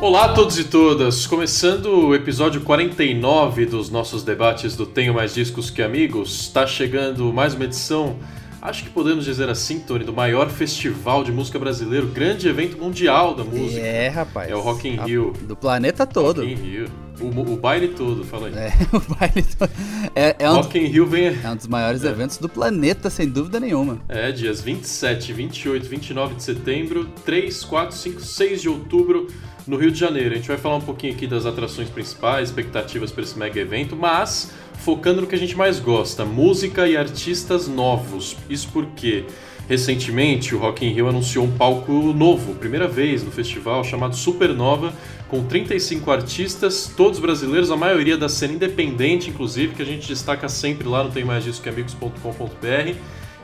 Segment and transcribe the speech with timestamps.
[0.00, 5.34] Olá a todos e todas, começando o episódio 49 dos nossos debates do Tenho Mais
[5.34, 8.16] Discos Que Amigos, está chegando mais uma edição,
[8.62, 13.34] acho que podemos dizer assim, Tony, do maior festival de música brasileiro, grande evento mundial
[13.34, 13.80] da música.
[13.80, 14.48] É, rapaz.
[14.48, 15.32] É o Rock in Rio.
[15.42, 16.42] Do planeta todo.
[16.42, 16.86] Rock in Rio.
[17.20, 18.54] O, o baile todo, fala aí.
[18.54, 19.70] É, o baile todo.
[20.14, 21.36] É, é um, Rock in Rio vem...
[21.42, 23.98] é um dos maiores eventos do planeta, sem dúvida nenhuma.
[24.08, 29.26] É, dias 27, 28, 29 de setembro, 3, 4, 5, 6 de outubro
[29.68, 30.32] no Rio de Janeiro.
[30.32, 33.94] A gente vai falar um pouquinho aqui das atrações principais, expectativas para esse mega evento,
[33.94, 38.36] mas focando no que a gente mais gosta, música e artistas novos.
[38.48, 39.24] Isso porque
[39.68, 44.94] recentemente o Rock in Rio anunciou um palco novo, primeira vez no festival, chamado Supernova,
[45.28, 50.48] com 35 artistas, todos brasileiros, a maioria da cena independente, inclusive, que a gente destaca
[50.48, 52.96] sempre lá no Tem Mais Disso Que Amigos.com.br.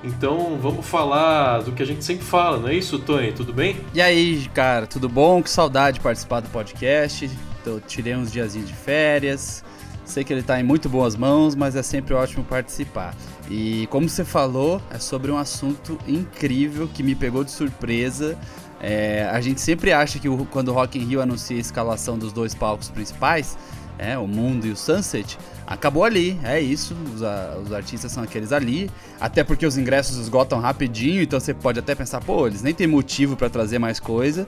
[0.05, 3.33] Então vamos falar do que a gente sempre fala, não é isso, Tony?
[3.33, 3.77] Tudo bem?
[3.95, 5.43] E aí, cara, tudo bom?
[5.43, 7.31] Que saudade de participar do podcast.
[7.65, 9.65] Eu tirei uns diazinhos de férias.
[10.05, 13.15] Sei que ele tá em muito boas mãos, mas é sempre ótimo participar.
[13.51, 18.39] E como você falou, é sobre um assunto incrível que me pegou de surpresa.
[18.83, 22.19] É, a gente sempre acha que o, quando o Rock in Rio anuncia a escalação
[22.19, 23.57] dos dois palcos principais,
[23.99, 28.23] é, o Mundo e o Sunset, acabou ali, é isso, os, a, os, artistas são
[28.23, 32.63] aqueles ali, até porque os ingressos esgotam rapidinho, então você pode até pensar, pô, eles
[32.63, 34.47] nem tem motivo para trazer mais coisa,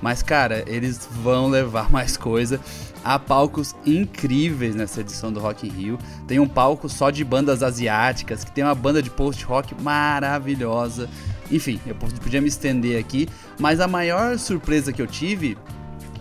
[0.00, 2.60] mas cara, eles vão levar mais coisa.
[3.02, 5.98] Há palcos incríveis nessa edição do Rock in Rio.
[6.26, 11.08] Tem um palco só de bandas asiáticas, que tem uma banda de post-rock maravilhosa.
[11.50, 13.28] Enfim, eu podia me estender aqui,
[13.58, 15.58] mas a maior surpresa que eu tive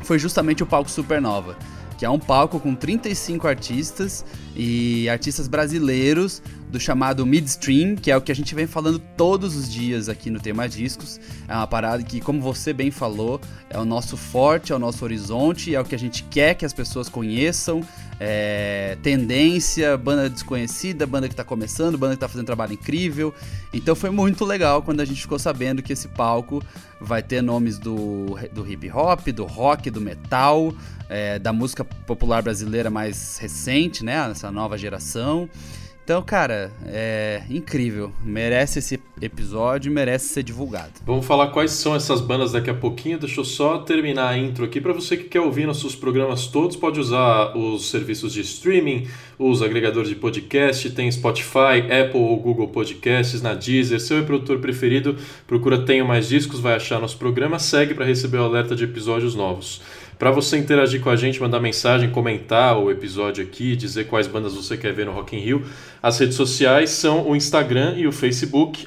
[0.02, 1.56] foi justamente o palco Supernova
[2.04, 6.42] que é um palco com 35 artistas e artistas brasileiros
[6.74, 10.32] do chamado midstream, que é o que a gente vem falando todos os dias aqui
[10.32, 11.20] no Tema Discos.
[11.48, 15.06] É uma parada que, como você bem falou, é o nosso forte, é o nosso
[15.06, 17.82] horizonte, é o que a gente quer que as pessoas conheçam.
[18.20, 23.32] É, tendência, banda desconhecida, banda que está começando, banda que está fazendo trabalho incrível.
[23.72, 26.64] Então foi muito legal quando a gente ficou sabendo que esse palco
[27.00, 30.74] vai ter nomes do, do hip hop, do rock, do metal,
[31.08, 34.32] é, da música popular brasileira mais recente, né?
[34.32, 35.48] Essa nova geração.
[36.04, 38.12] Então, cara, é incrível.
[38.22, 40.92] Merece esse episódio, merece ser divulgado.
[41.06, 43.18] Vamos falar quais são essas bandas daqui a pouquinho.
[43.18, 44.82] Deixa eu só terminar a intro aqui.
[44.82, 49.08] Para você que quer ouvir nossos programas todos, pode usar os serviços de streaming,
[49.40, 50.90] os agregadores de podcast.
[50.90, 54.02] Tem Spotify, Apple ou Google Podcasts, na Deezer.
[54.02, 55.16] Seu reprodutor preferido,
[55.48, 57.60] procura Tenho Mais Discos, vai achar nosso programa.
[57.60, 59.82] Segue para receber o alerta de episódios novos.
[60.18, 64.54] Para você interagir com a gente, mandar mensagem, comentar o episódio aqui, dizer quais bandas
[64.54, 65.66] você quer ver no Rock in Rio,
[66.02, 68.86] as redes sociais são o Instagram e o Facebook,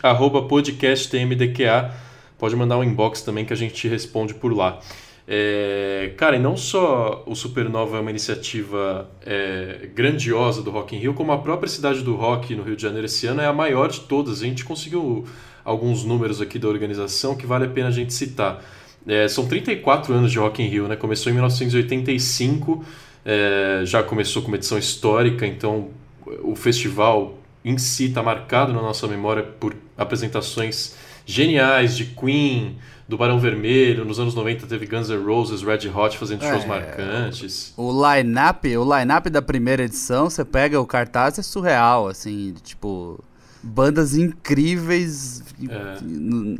[0.48, 1.92] podcasttmdqa.
[2.38, 4.80] Pode mandar um inbox também que a gente te responde por lá.
[5.28, 11.00] É, cara, e não só o Supernova é uma iniciativa é, grandiosa do Rock in
[11.00, 13.52] Rio, como a própria cidade do rock no Rio de Janeiro esse ano é a
[13.52, 14.40] maior de todas.
[14.40, 15.24] A gente conseguiu
[15.64, 18.62] alguns números aqui da organização que vale a pena a gente citar.
[19.06, 20.96] É, são 34 anos de Rock in Rio, né?
[20.96, 22.84] Começou em 1985,
[23.24, 25.90] é, já começou com uma edição histórica, então
[26.42, 30.94] o festival em si está marcado na nossa memória por apresentações
[31.24, 32.78] geniais de Queen,
[33.08, 36.66] do Barão Vermelho, nos anos 90 teve Guns N' Roses, Red Hot fazendo shows é,
[36.66, 37.72] marcantes.
[37.76, 43.22] O line-up, o line-up da primeira edição, você pega o cartaz é surreal, assim, tipo
[43.66, 45.98] bandas incríveis é.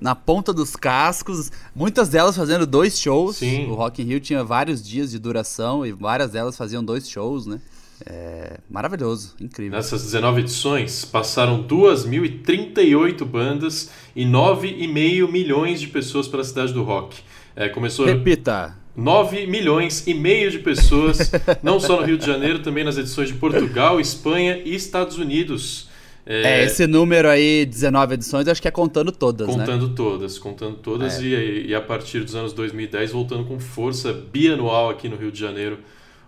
[0.00, 3.36] na ponta dos cascos, muitas delas fazendo dois shows.
[3.36, 3.66] Sim.
[3.66, 7.46] O Rock in Rio tinha vários dias de duração e várias delas faziam dois shows,
[7.46, 7.60] né?
[8.04, 9.76] É maravilhoso, incrível.
[9.76, 17.16] Nessas 19 edições passaram 2.038 bandas e 9,5 milhões de pessoas pela cidade do rock.
[17.54, 18.76] É, começou Repita.
[18.94, 21.30] 9 milhões e meio de pessoas,
[21.62, 25.88] não só no Rio de Janeiro, também nas edições de Portugal, Espanha e Estados Unidos.
[26.28, 29.94] É, é, esse número aí, 19 edições, acho que é contando todas, contando né?
[29.94, 31.22] todas, contando todas, é.
[31.22, 35.38] e, e, a partir dos anos 2010 voltando com força bianual aqui no Rio de
[35.38, 35.78] Janeiro,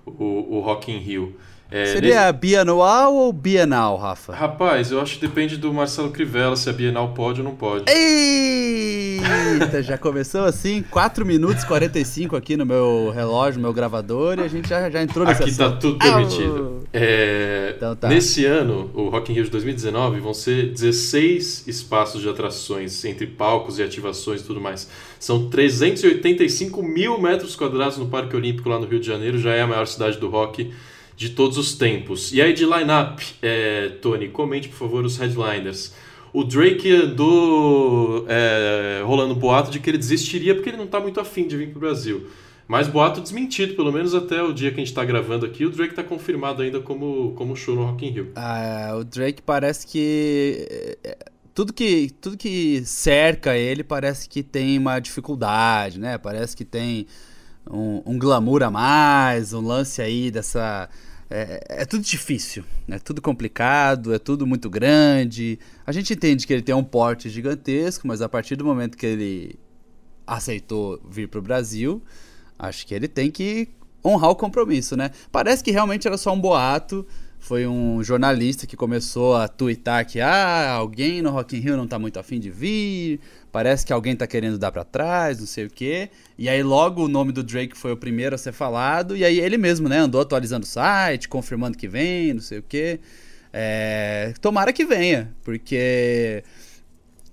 [0.06, 1.34] o, o Rock in Rio.
[1.70, 2.38] É, Seria nesse...
[2.38, 4.34] bianual ou bienal, Rafa?
[4.34, 7.84] Rapaz, eu acho que depende do Marcelo Crivella se a Bienal pode ou não pode.
[7.92, 14.38] Eita, já começou assim, 4 minutos e 45 aqui no meu relógio, no meu gravador,
[14.38, 15.74] e a gente já, já entrou nesse Aqui tá assunto.
[15.74, 16.88] tá tudo permitido.
[16.90, 17.74] É...
[17.76, 18.08] Então tá.
[18.08, 23.26] Nesse ano, o Rock in Rio de 2019, vão ser 16 espaços de atrações, entre
[23.26, 24.88] palcos e ativações e tudo mais.
[25.20, 29.60] São 385 mil metros quadrados no Parque Olímpico lá no Rio de Janeiro, já é
[29.60, 30.72] a maior cidade do rock
[31.18, 32.32] de todos os tempos.
[32.32, 35.92] E aí de line-up, é, Tony, comente por favor os headliners.
[36.32, 41.00] O Drake andou é, rolando um boato de que ele desistiria porque ele não está
[41.00, 42.28] muito afim de vir para o Brasil.
[42.68, 45.70] Mas boato desmentido, pelo menos até o dia que a gente tá gravando aqui, o
[45.70, 48.32] Drake tá confirmado ainda como, como show no Rock in Rio.
[48.36, 50.68] Ah, o Drake parece que
[51.52, 56.16] tudo que tudo que cerca ele parece que tem uma dificuldade, né?
[56.16, 57.08] Parece que tem
[57.68, 60.88] um, um glamour a mais, um lance aí dessa
[61.30, 65.58] é, é, tudo difícil, é tudo complicado, é tudo muito grande.
[65.86, 69.04] A gente entende que ele tem um porte gigantesco, mas a partir do momento que
[69.04, 69.58] ele
[70.26, 72.02] aceitou vir para o Brasil,
[72.58, 73.68] acho que ele tem que
[74.04, 75.10] honrar o compromisso, né?
[75.30, 77.06] Parece que realmente era só um boato.
[77.38, 81.86] Foi um jornalista que começou a twittar que ah, alguém no Rock in Rio não
[81.86, 85.66] tá muito afim de vir, parece que alguém tá querendo dar para trás, não sei
[85.66, 86.10] o quê.
[86.36, 89.40] E aí logo o nome do Drake foi o primeiro a ser falado, e aí
[89.40, 93.00] ele mesmo, né, andou atualizando o site, confirmando que vem, não sei o quê.
[93.52, 96.44] É, tomara que venha, porque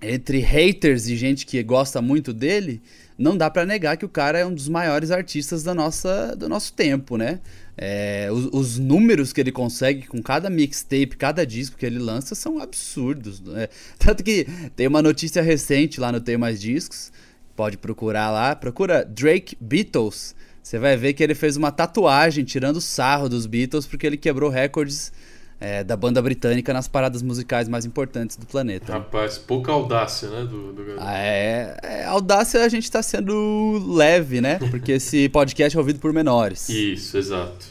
[0.00, 2.82] entre haters e gente que gosta muito dele,
[3.18, 6.48] não dá para negar que o cara é um dos maiores artistas da nossa, do
[6.48, 7.40] nosso tempo, né?
[7.78, 12.34] É, os, os, números que ele consegue com cada mixtape, cada disco que ele lança
[12.34, 13.40] são absurdos.
[13.40, 13.68] Né?
[13.98, 17.12] Tanto que tem uma notícia recente lá no Tem Mais Discos,
[17.54, 20.34] pode procurar lá, procura Drake Beatles.
[20.62, 24.50] Você vai ver que ele fez uma tatuagem tirando sarro dos Beatles porque ele quebrou
[24.50, 25.12] recordes
[25.60, 28.92] é, da banda britânica nas paradas musicais mais importantes do planeta.
[28.92, 30.40] Rapaz, pouca audácia, né?
[30.42, 30.82] Do, do...
[30.98, 34.58] Ah, é, é, audácia a gente tá sendo leve, né?
[34.70, 36.68] Porque esse podcast é ouvido por menores.
[36.68, 37.66] Isso, exato.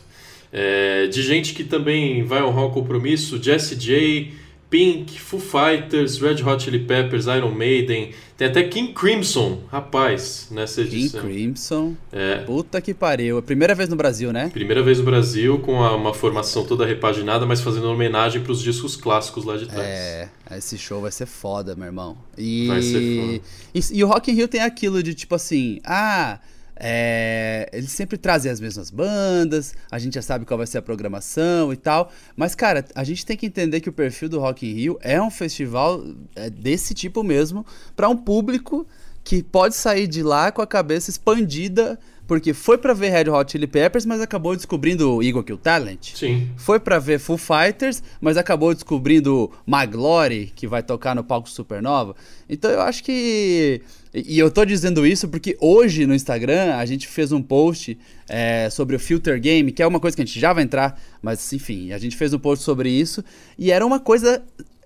[0.52, 4.34] É, de gente que também vai honrar o compromisso, Jesse J.
[4.70, 10.82] Pink, Foo Fighters, Red Hot Chili Peppers, Iron Maiden, tem até King Crimson, rapaz, nessa
[10.82, 11.22] edição.
[11.22, 11.96] King Crimson.
[12.12, 12.40] É.
[12.40, 13.38] Puta que pariu.
[13.38, 14.50] É primeira vez no Brasil, né?
[14.52, 18.96] Primeira vez no Brasil, com uma formação toda repaginada, mas fazendo homenagem para os discos
[18.96, 19.88] clássicos lá de trás.
[19.88, 22.18] É, esse show vai ser foda, meu irmão.
[22.38, 22.68] E...
[22.68, 23.42] Vai ser foda.
[23.74, 26.40] E, e o Rock in Rio tem aquilo de tipo assim, ah
[26.78, 30.82] é, eles sempre trazem as mesmas bandas, a gente já sabe qual vai ser a
[30.82, 32.12] programação e tal.
[32.36, 35.22] Mas, cara, a gente tem que entender que o perfil do Rock in Rio é
[35.22, 36.04] um festival
[36.36, 38.86] é, desse tipo mesmo, para um público
[39.24, 43.52] que pode sair de lá com a cabeça expandida porque foi para ver Red Hot
[43.52, 46.14] Chili Peppers, mas acabou descobrindo Eagle Kill Talent.
[46.16, 46.50] Sim.
[46.58, 52.16] Foi para ver Foo Fighters, mas acabou descobrindo Maglory, que vai tocar no palco Supernova.
[52.50, 53.82] Então eu acho que
[54.14, 57.98] e eu tô dizendo isso porque hoje no Instagram a gente fez um post
[58.30, 61.00] é, sobre o Filter Game, que é uma coisa que a gente já vai entrar,
[61.22, 63.24] mas enfim, a gente fez um post sobre isso
[63.60, 64.42] e era uma coisa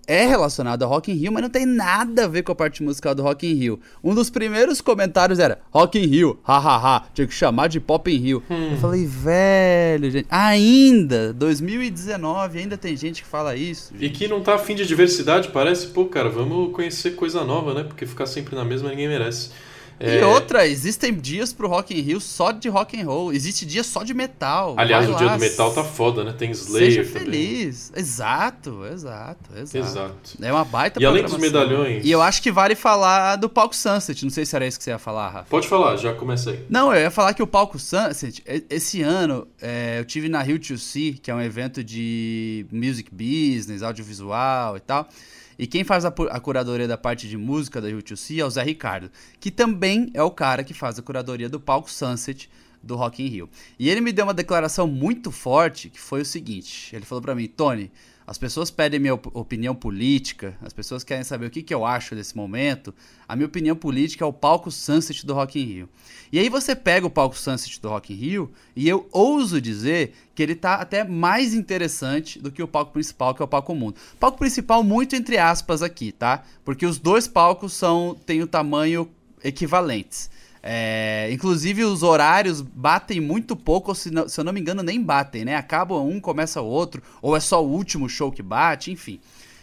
[0.10, 2.82] é relacionado ao Rock in Rio, mas não tem nada a ver com a parte
[2.82, 3.80] musical do Rock in Rio.
[4.04, 8.18] Um dos primeiros comentários era Rock in Rio, hahaha, tinha que chamar de Pop in
[8.18, 8.44] Rio.
[8.50, 8.72] Hum.
[8.72, 13.94] Eu falei, velho, gente, ainda, 2019, ainda tem gente que fala isso.
[13.94, 14.06] Gente.
[14.06, 17.84] E que não tá afim de diversidade, parece, pô, cara, vamos conhecer coisa nova, né?
[17.84, 19.52] Porque ficar sempre na mesma ninguém merece.
[20.00, 20.20] É...
[20.20, 23.34] E outra, existem dias pro Rock in Rio só de rock and roll.
[23.34, 24.76] Existe dia só de metal.
[24.78, 26.34] Aliás, Vai o lá, dia do metal tá foda, né?
[26.38, 27.92] Tem Slayer Seja feliz.
[27.96, 29.78] Exato, exato, exato.
[29.78, 30.38] Exato.
[30.42, 32.06] É uma baita E além dos medalhões...
[32.06, 34.24] E eu acho que vale falar do palco Sunset.
[34.24, 35.50] Não sei se era isso que você ia falar, Rafa.
[35.50, 36.66] Pode falar, já comecei.
[36.70, 38.42] Não, eu ia falar que o palco Sunset...
[38.70, 43.84] Esse ano, é, eu tive na Rio 2C, que é um evento de music business,
[43.84, 45.08] audiovisual e tal...
[45.60, 48.64] E quem faz a, a curadoria da parte de música da U2C é o Zé
[48.64, 49.12] Ricardo,
[49.42, 52.50] que também é o cara que faz a curadoria do palco Sunset
[52.82, 53.50] do Rock in Rio.
[53.78, 57.36] E ele me deu uma declaração muito forte, que foi o seguinte, ele falou para
[57.36, 57.92] mim, Tony,
[58.30, 61.84] as pessoas pedem minha op opinião política, as pessoas querem saber o que, que eu
[61.84, 62.94] acho desse momento.
[63.28, 65.90] A minha opinião política é o palco Sunset do Rock in Rio.
[66.32, 70.14] E aí você pega o palco Sunset do Rock in Rio e eu ouso dizer
[70.36, 73.74] que ele tá até mais interessante do que o palco principal, que é o palco
[73.74, 73.96] mundo.
[74.20, 76.44] Palco principal muito entre aspas aqui, tá?
[76.64, 79.10] Porque os dois palcos são têm o tamanho
[79.44, 80.30] equivalentes.
[80.62, 85.02] É, inclusive os horários batem muito pouco, se, não, se eu não me engano, nem
[85.02, 85.56] batem, né?
[85.56, 89.20] Acaba um, começa o outro, ou é só o último show que bate, enfim.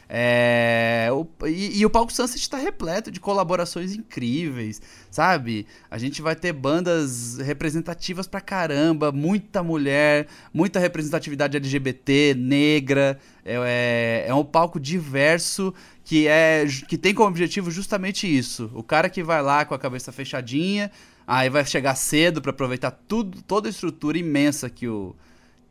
[0.08, 5.66] É, o, e, e, o Palco Sunset está repleto de colaborações incríveis, sabe?
[5.90, 13.18] A gente vai ter bandas representativas pra caramba, muita mulher, muita representatividade LGBT, negra.
[13.44, 18.70] É, é, é um palco diverso que é que tem como objetivo justamente isso.
[18.74, 20.90] O cara que vai lá com a cabeça fechadinha,
[21.26, 25.16] aí vai chegar cedo para aproveitar tudo, toda a estrutura imensa que o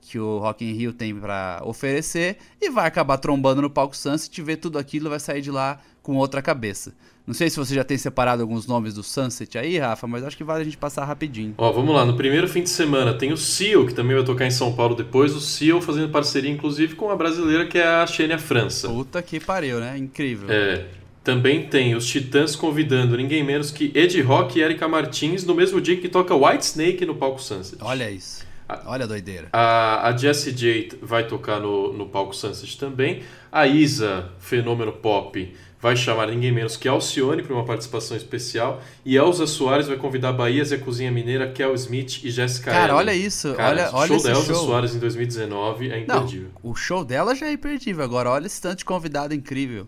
[0.05, 4.41] que o Rock in Rio tem para oferecer e vai acabar trombando no palco Sunset,
[4.41, 6.93] ver tudo aquilo vai sair de lá com outra cabeça.
[7.25, 10.37] Não sei se você já tem separado alguns nomes do Sunset aí, Rafa, mas acho
[10.37, 11.55] que vale a gente passar rapidinho.
[11.57, 12.05] Ó, vamos lá.
[12.05, 14.93] No primeiro fim de semana tem o Seal, que também vai tocar em São Paulo
[14.93, 15.35] depois.
[15.35, 18.87] O Seal fazendo parceria, inclusive, com a brasileira que é a Xênia França.
[18.87, 19.97] Puta que pariu, né?
[19.97, 20.47] Incrível.
[20.51, 20.85] É.
[21.23, 25.81] também tem os Titãs convidando ninguém menos que Ed Rock e Erika Martins no mesmo
[25.81, 27.77] dia que toca White Snake no palco Sunset.
[27.81, 28.45] Olha isso.
[28.85, 29.49] Olha a doideira.
[29.53, 33.21] A, a Jessie J vai tocar no, no palco Sunset também.
[33.51, 38.81] A Isa, fenômeno pop, vai chamar ninguém menos que Alcione para uma participação especial.
[39.05, 42.93] E Elza Soares vai convidar Bahias e a Cozinha Mineira, Kel Smith e Jessica Cara,
[42.93, 42.95] Allen.
[42.95, 43.53] olha isso.
[43.53, 44.65] Cara, olha, olha show da Elza show.
[44.65, 46.49] Soares em 2019 é imperdível.
[46.63, 48.03] Não, o show dela já é imperdível.
[48.03, 49.85] Agora, olha esse tanto de convidado incrível,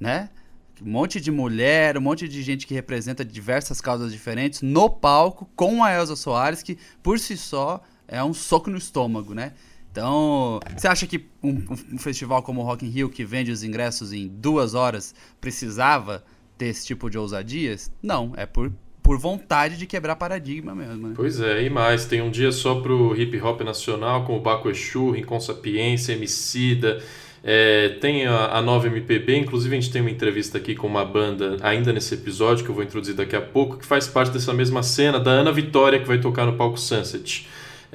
[0.00, 0.30] né?
[0.82, 5.48] Um monte de mulher, um monte de gente que representa diversas causas diferentes no palco
[5.54, 9.52] com a Elza Soares, que por si só é um soco no estômago, né?
[9.90, 13.62] Então, você acha que um, um festival como o Rock in Rio, que vende os
[13.62, 16.24] ingressos em duas horas, precisava
[16.58, 17.92] ter esse tipo de ousadias?
[18.02, 21.08] Não, é por, por vontade de quebrar paradigma mesmo.
[21.08, 21.14] Né?
[21.14, 24.68] Pois é, e mais, tem um dia só pro hip hop nacional, com o Baco
[24.68, 27.00] Exu, Rincon Sapiência, Emicida,
[27.46, 31.04] é, tem a, a nova MPB, inclusive a gente tem uma entrevista aqui com uma
[31.04, 34.52] banda, ainda nesse episódio, que eu vou introduzir daqui a pouco, que faz parte dessa
[34.54, 37.46] mesma cena, da Ana Vitória, que vai tocar no palco Sunset.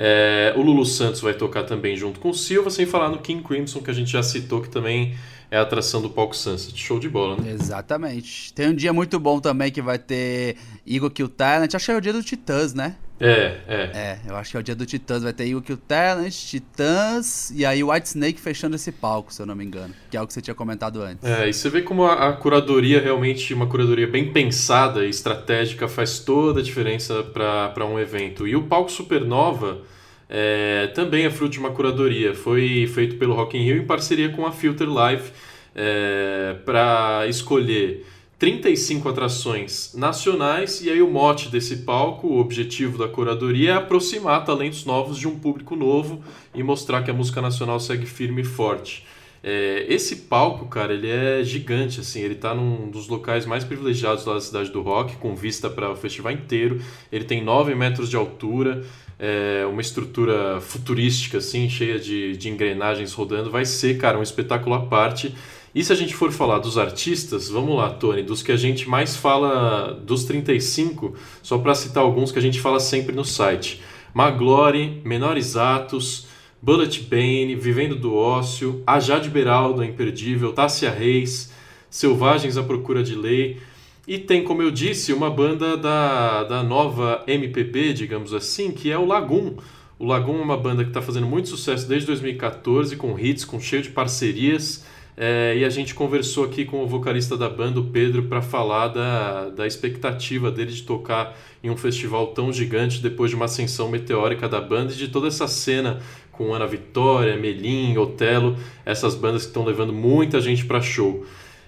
[0.01, 3.43] É, o Lulu Santos vai tocar também junto com o Silva, sem falar no King
[3.43, 5.13] Crimson, que a gente já citou, que também
[5.51, 6.77] é a atração do palco Sunset.
[6.79, 7.51] Show de bola, né?
[7.51, 8.53] Exatamente.
[8.53, 10.55] Tem um dia muito bom também que vai ter
[10.87, 11.75] Eagle Kill Talent.
[11.75, 12.95] Acho que é o dia do Titãs, né?
[13.19, 13.91] É, é.
[13.93, 15.23] É, eu acho que é o dia do Titãs.
[15.23, 19.45] Vai ter Kill Talent, Titãs e aí o White Snake fechando esse palco, se eu
[19.45, 19.93] não me engano.
[20.09, 21.27] Que é o que você tinha comentado antes.
[21.27, 25.87] É, e você vê como a, a curadoria realmente, uma curadoria bem pensada e estratégica,
[25.87, 28.47] faz toda a diferença para um evento.
[28.47, 29.81] E o palco Supernova
[30.29, 32.33] é, também é fruto de uma curadoria.
[32.33, 35.31] Foi feito pelo Rock in Rio em parceria com a Filter Live
[35.75, 38.05] é, para escolher
[38.39, 44.45] 35 atrações nacionais e aí o mote desse palco, o objetivo da curadoria é aproximar
[44.45, 46.23] talentos novos de um público novo
[46.55, 49.05] e mostrar que a música nacional segue firme e forte.
[49.43, 54.23] É, esse palco, cara, ele é gigante, assim, ele tá num dos locais mais privilegiados
[54.23, 56.81] da cidade do rock, com vista para o festival inteiro.
[57.11, 58.85] Ele tem 9 metros de altura,
[59.17, 63.49] é, uma estrutura futurística, assim, cheia de, de engrenagens rodando.
[63.49, 65.33] Vai ser, cara, um espetáculo à parte.
[65.73, 68.89] E se a gente for falar dos artistas, vamos lá, Tony, dos que a gente
[68.89, 73.81] mais fala dos 35, só para citar alguns que a gente fala sempre no site:
[74.13, 76.27] Maglore, Menores Atos.
[76.61, 81.53] Bullet Bane, Vivendo do Ócio, A Jade Beraldo, a Imperdível, Tássia Reis,
[81.89, 83.57] Selvagens à Procura de Lei.
[84.05, 88.97] E tem, como eu disse, uma banda da, da nova MPB, digamos assim, que é
[88.97, 89.55] o Lagoon.
[89.97, 93.59] O Lagoon é uma banda que está fazendo muito sucesso desde 2014, com hits, com
[93.59, 94.83] cheio de parcerias.
[95.21, 98.87] É, e a gente conversou aqui com o vocalista da banda, o Pedro, para falar
[98.87, 103.89] da, da expectativa dele de tocar em um festival tão gigante depois de uma ascensão
[103.89, 105.99] meteórica da banda e de toda essa cena
[106.31, 111.25] com Ana Vitória, Melim, Otelo, essas bandas que estão levando muita gente para show.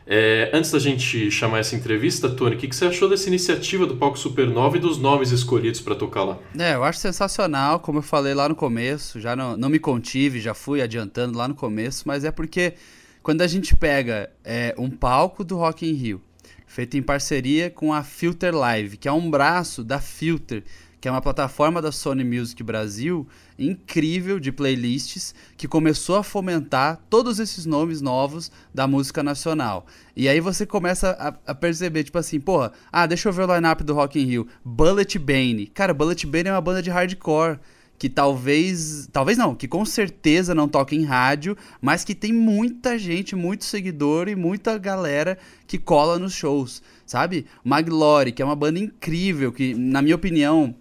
[0.08, 3.86] É, antes da gente chamar essa entrevista, Tony, o que, que, você achou dessa iniciativa
[3.86, 6.38] do Palco Supernova e dos nomes escolhidos para tocar lá?
[6.58, 10.39] É, eu acho sensacional, como eu falei lá no começo, já não, não me contive,
[10.39, 12.75] já fui adiantando lá no começo, mas é porque
[13.24, 16.22] quando a gente pega é, um palco do Rock in Rio,
[16.66, 20.63] feito em parceria com a Filter Live, que é um braço da Filter,
[21.00, 27.00] que é uma plataforma da Sony Music Brasil incrível de playlists que começou a fomentar
[27.10, 29.86] todos esses nomes novos da música nacional.
[30.16, 33.56] E aí você começa a, a perceber, tipo assim, porra, ah, deixa eu ver o
[33.56, 34.48] line-up do Rock in Rio.
[34.63, 35.68] Bullet Bane.
[35.68, 37.60] Cara, Bullet Bane é uma banda de hardcore
[38.01, 42.98] que talvez, talvez não, que com certeza não toca em rádio, mas que tem muita
[42.98, 47.46] gente, muito seguidor e muita galera que cola nos shows, sabe?
[47.63, 50.74] Maglore, que é uma banda incrível, que na minha opinião,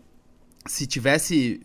[0.64, 1.60] se tivesse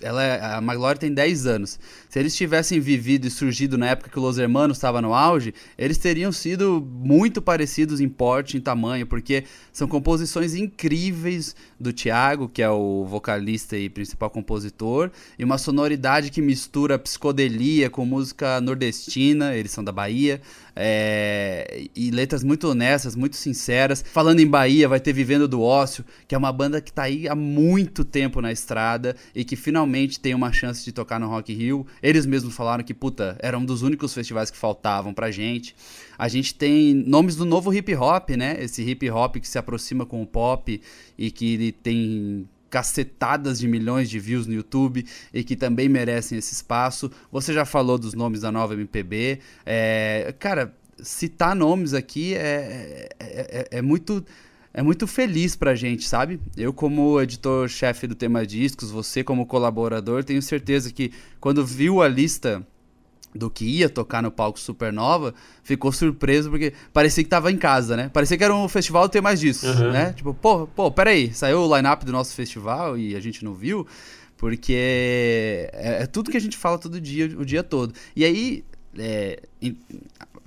[0.00, 1.78] ela é, a Maglore tem 10 anos.
[2.16, 5.52] Se eles tivessem vivido e surgido na época que o Los Hermanos estava no auge,
[5.76, 12.48] eles teriam sido muito parecidos em porte, em tamanho, porque são composições incríveis do Thiago,
[12.48, 18.62] que é o vocalista e principal compositor, e uma sonoridade que mistura psicodelia com música
[18.62, 20.40] nordestina, eles são da Bahia,
[20.74, 24.04] é, e letras muito honestas, muito sinceras.
[24.12, 27.26] Falando em Bahia, vai ter Vivendo do Ócio, que é uma banda que está aí
[27.26, 31.52] há muito tempo na estrada e que finalmente tem uma chance de tocar no Rock
[31.52, 31.86] Hill.
[32.06, 35.74] Eles mesmos falaram que, puta, era um dos únicos festivais que faltavam pra gente.
[36.16, 38.56] A gente tem nomes do novo hip hop, né?
[38.60, 40.80] Esse hip hop que se aproxima com o pop
[41.18, 46.52] e que tem cacetadas de milhões de views no YouTube e que também merecem esse
[46.54, 47.10] espaço.
[47.32, 49.40] Você já falou dos nomes da nova MPB.
[49.64, 50.72] É, cara,
[51.02, 54.24] citar nomes aqui é, é, é, é muito
[54.76, 56.38] é muito feliz pra gente, sabe?
[56.54, 62.08] Eu, como editor-chefe do Tema Discos, você, como colaborador, tenho certeza que quando viu a
[62.08, 62.62] lista
[63.34, 67.96] do que ia tocar no palco Supernova, ficou surpreso porque parecia que tava em casa,
[67.96, 68.10] né?
[68.10, 69.92] Parecia que era um festival ter mais disso, uhum.
[69.92, 70.12] né?
[70.12, 73.86] Tipo, pô, pô, peraí, saiu o line-up do nosso festival e a gente não viu,
[74.36, 74.74] porque
[75.72, 77.94] é, é, tudo que a gente fala todo dia, o dia todo.
[78.14, 78.62] E aí,
[78.98, 79.40] é,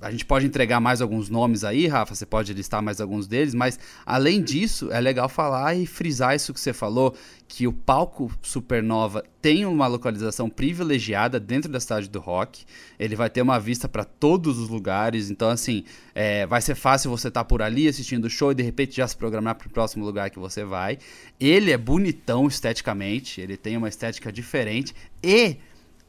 [0.00, 3.54] a gente pode entregar mais alguns nomes aí, Rafa, você pode listar mais alguns deles,
[3.54, 7.14] mas além disso, é legal falar e frisar isso que você falou,
[7.46, 12.64] que o palco Supernova tem uma localização privilegiada dentro da cidade do rock.
[12.98, 17.10] Ele vai ter uma vista para todos os lugares, então assim, é, vai ser fácil
[17.10, 19.66] você estar tá por ali assistindo o show e de repente já se programar para
[19.66, 20.98] o próximo lugar que você vai.
[21.38, 25.56] Ele é bonitão esteticamente, ele tem uma estética diferente e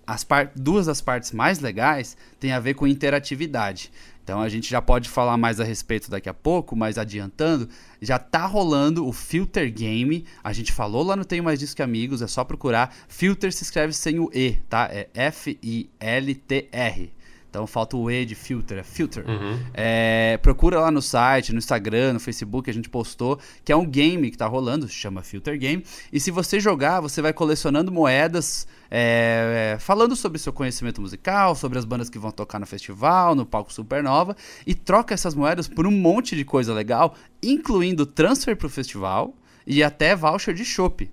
[0.05, 3.91] as duas das partes mais legais têm a ver com interatividade.
[4.23, 7.67] Então a gente já pode falar mais a respeito daqui a pouco, mas adiantando,
[8.01, 10.25] já tá rolando o Filter Game.
[10.43, 12.95] A gente falou lá no Tenho Mais Disso que Amigos, é só procurar.
[13.07, 14.87] Filter se escreve sem o E, tá?
[14.91, 17.11] É F-I-L-T-R.
[17.51, 19.29] Então falta o E de filter, é filter.
[19.29, 19.59] Uhum.
[19.73, 23.85] É, procura lá no site, no Instagram, no Facebook, a gente postou, que é um
[23.85, 25.83] game que tá rolando, chama Filter Game.
[26.13, 31.77] E se você jogar, você vai colecionando moedas é, falando sobre seu conhecimento musical, sobre
[31.77, 34.33] as bandas que vão tocar no festival, no palco Supernova,
[34.65, 39.35] e troca essas moedas por um monte de coisa legal, incluindo transfer pro festival
[39.67, 41.11] e até voucher de chopp.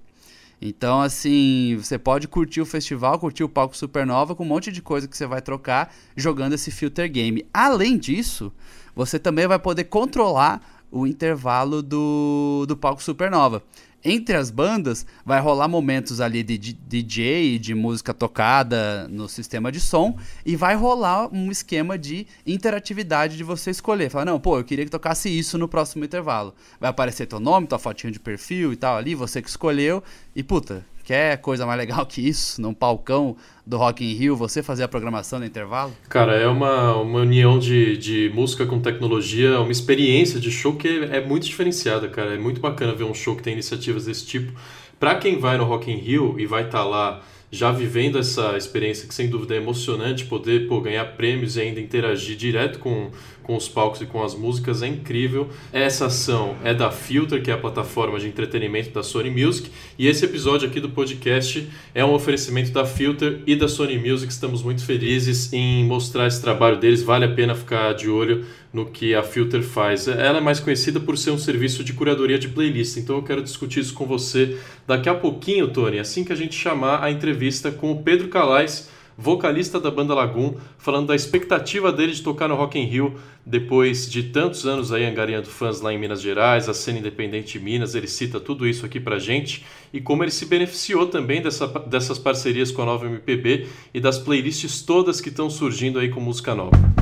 [0.61, 4.83] Então, assim, você pode curtir o festival, curtir o palco Supernova com um monte de
[4.83, 7.47] coisa que você vai trocar jogando esse filter game.
[7.55, 8.53] Além disso,
[8.95, 10.61] você também vai poder controlar
[10.91, 13.62] o intervalo do, do palco Supernova
[14.05, 19.81] entre as bandas vai rolar momentos ali de DJ, de música tocada no sistema de
[19.81, 24.11] som, e vai rolar um esquema de interatividade de você escolher.
[24.11, 26.55] Falar, não, pô, eu queria que tocasse isso no próximo intervalo.
[26.81, 30.02] Vai aparecer teu nome, tua fotinha de perfil e tal ali, você que escolheu,
[30.35, 33.35] e puta, quer coisa mais legal que isso, num palcão
[33.67, 35.91] do Rock in Rio, você fazer a programação no intervalo?
[36.07, 41.05] Cara, é uma, uma união de, de música com tecnologia, uma experiência de show que
[41.11, 42.35] é, muito diferenciada, cara.
[42.35, 44.52] É muito bacana ver um show que tem iniciativas desse tipo.
[45.00, 48.59] Para quem vai no Rock in Rio e vai estar tá lá já vivendo essa
[48.59, 53.11] experiência que sem dúvida é emocionante, poder pô, ganhar prêmios e ainda interagir direto com,
[53.49, 55.49] com os palcos e com as músicas é incrível.
[55.73, 60.06] Essa ação é da Filter, que é a plataforma de entretenimento da Sony Music, e
[60.06, 64.30] esse episódio aqui do podcast é um oferecimento da Filter e da Sony Music.
[64.30, 68.84] Estamos muito felizes em mostrar esse trabalho deles, vale a pena ficar de olho no
[68.84, 70.06] que a Filter faz.
[70.06, 73.43] Ela é mais conhecida por ser um serviço de curadoria de playlist, então eu quero
[73.43, 77.71] discutir isso com você daqui a pouquinho, Tony, assim que a gente chamar a entrevista
[77.71, 82.54] com o Pedro Calais, vocalista da banda Lagoon, falando da expectativa dele de tocar no
[82.54, 86.75] Rock in Rio depois de tantos anos aí angariando fãs lá em Minas Gerais, a
[86.75, 90.47] cena independente de Minas, ele cita tudo isso aqui pra gente e como ele se
[90.47, 95.50] beneficiou também dessa, dessas parcerias com a nova MPB e das playlists todas que estão
[95.50, 96.98] surgindo aí com música nova.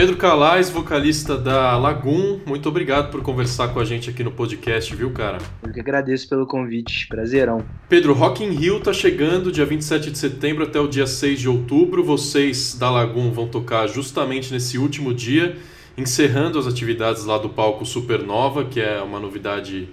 [0.00, 4.96] Pedro Calais, vocalista da Lagoon, muito obrigado por conversar com a gente aqui no podcast,
[4.96, 5.36] viu, cara?
[5.62, 7.62] Eu que agradeço pelo convite, prazerão.
[7.86, 11.50] Pedro, Rock in Rio tá chegando dia 27 de setembro até o dia 6 de
[11.50, 12.02] outubro.
[12.02, 15.58] Vocês da Lagoon vão tocar justamente nesse último dia,
[15.98, 19.90] encerrando as atividades lá do palco Supernova, que é uma novidade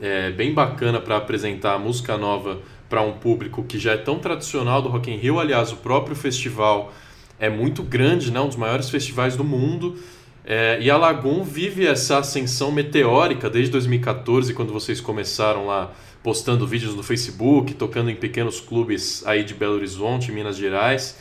[0.00, 4.80] é, bem bacana para apresentar música nova para um público que já é tão tradicional
[4.80, 5.38] do Rock in Rio.
[5.38, 6.94] Aliás, o próprio festival
[7.40, 8.38] é muito grande, né?
[8.38, 9.96] um dos maiores festivais do mundo.
[10.44, 16.66] É, e a Lagoon vive essa ascensão meteórica desde 2014, quando vocês começaram lá postando
[16.66, 21.18] vídeos no Facebook, tocando em pequenos clubes aí de Belo Horizonte, Minas Gerais.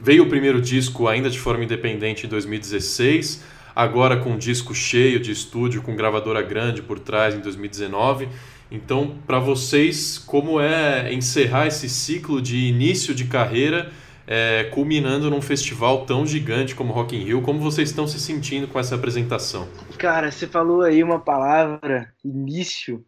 [0.00, 3.42] Veio o primeiro disco ainda de forma independente em 2016,
[3.74, 8.28] agora com um disco cheio de estúdio, com gravadora grande por trás em 2019.
[8.70, 13.90] Então, para vocês, como é encerrar esse ciclo de início de carreira
[14.32, 17.42] é, culminando num festival tão gigante como Rock in Rio.
[17.42, 19.68] Como vocês estão se sentindo com essa apresentação?
[19.98, 23.04] Cara, você falou aí uma palavra, início,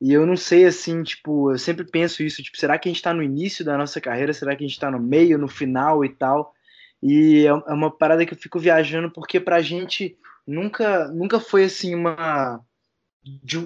[0.00, 2.96] e eu não sei assim, tipo, eu sempre penso isso, tipo, será que a gente
[2.96, 4.32] está no início da nossa carreira?
[4.32, 6.54] Será que a gente está no meio, no final e tal?
[7.02, 11.64] E é, é uma parada que eu fico viajando porque pra gente nunca, nunca foi
[11.64, 12.58] assim uma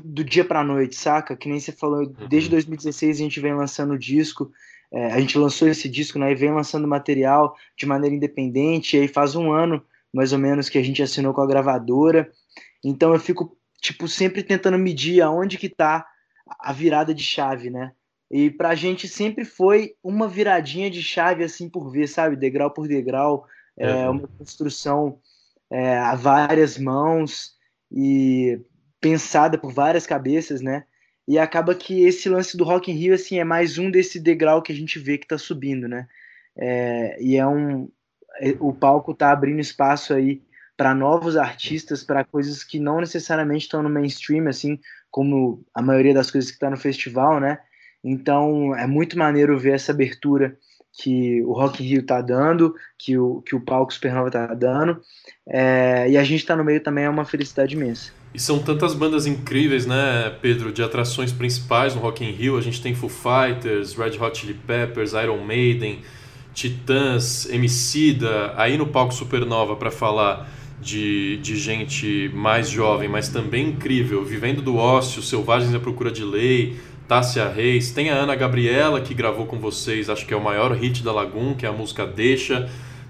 [0.04, 1.36] do dia pra noite, saca?
[1.36, 3.24] Que nem você falou, desde 2016 uhum.
[3.24, 4.50] a gente vem lançando o disco,
[4.92, 9.00] é, a gente lançou esse disco né, e vem lançando material de maneira independente, e
[9.00, 12.30] aí faz um ano, mais ou menos, que a gente assinou com a gravadora.
[12.82, 16.06] Então eu fico, tipo, sempre tentando medir aonde que tá
[16.58, 17.92] a virada de chave, né?
[18.30, 22.36] E pra gente sempre foi uma viradinha de chave assim por vez, sabe?
[22.36, 23.46] Degrau por degrau,
[23.76, 25.18] é, é uma construção
[25.70, 27.56] é, a várias mãos
[27.90, 28.60] e
[29.00, 30.84] pensada por várias cabeças, né?
[31.28, 34.62] E acaba que esse lance do Rock in Rio assim é mais um desse degrau
[34.62, 36.08] que a gente vê que está subindo, né?
[36.56, 37.90] É, e é um
[38.40, 40.42] é, o palco está abrindo espaço aí
[40.74, 46.14] para novos artistas, para coisas que não necessariamente estão no mainstream, assim como a maioria
[46.14, 47.58] das coisas que está no festival, né?
[48.02, 50.56] Então é muito maneiro ver essa abertura
[50.94, 55.02] que o Rock in Rio está dando, que o, que o palco Supernova está dando,
[55.46, 58.17] é, e a gente está no meio também é uma felicidade imensa.
[58.34, 62.58] E são tantas bandas incríveis, né, Pedro, de atrações principais no Rock in Rio.
[62.58, 66.00] A gente tem Foo Fighters, Red Hot Chili Peppers, Iron Maiden,
[66.52, 73.68] Titãs, Emicida, aí no palco Supernova para falar de, de gente mais jovem, mas também
[73.68, 79.00] incrível, vivendo do ócio, Selvagens à Procura de Lei, Tássia Reis, tem a Ana Gabriela
[79.00, 81.72] que gravou com vocês, acho que é o maior hit da Lagoon, que é a
[81.72, 82.68] música Deixa.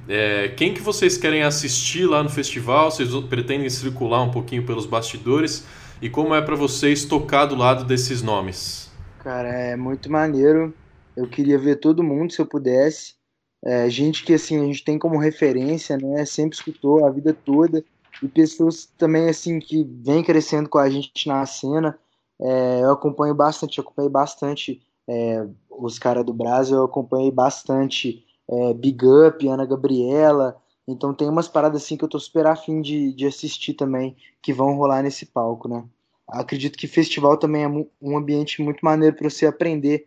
[0.08, 2.90] É, quem que vocês querem assistir lá no festival?
[2.90, 5.66] Vocês pretendem circular um pouquinho pelos bastidores?
[6.00, 8.90] E como é para vocês tocar do lado desses nomes?
[9.22, 10.72] Cara, é muito maneiro.
[11.14, 13.14] Eu queria ver todo mundo se eu pudesse.
[13.62, 16.24] É, gente que assim a gente tem como referência, né?
[16.24, 17.84] Sempre escutou a vida toda
[18.22, 21.98] e pessoas também assim que vem crescendo com a gente na cena.
[22.40, 28.74] É, eu acompanho bastante, acompanhei bastante é, os caras do Brasil, eu acompanhei bastante é,
[28.74, 30.56] Big Up, Ana Gabriela.
[30.86, 34.52] Então tem umas paradas assim que eu tô super afim de, de assistir também, que
[34.52, 35.84] vão rolar nesse palco, né?
[36.26, 40.06] Acredito que festival também é um ambiente muito maneiro para você aprender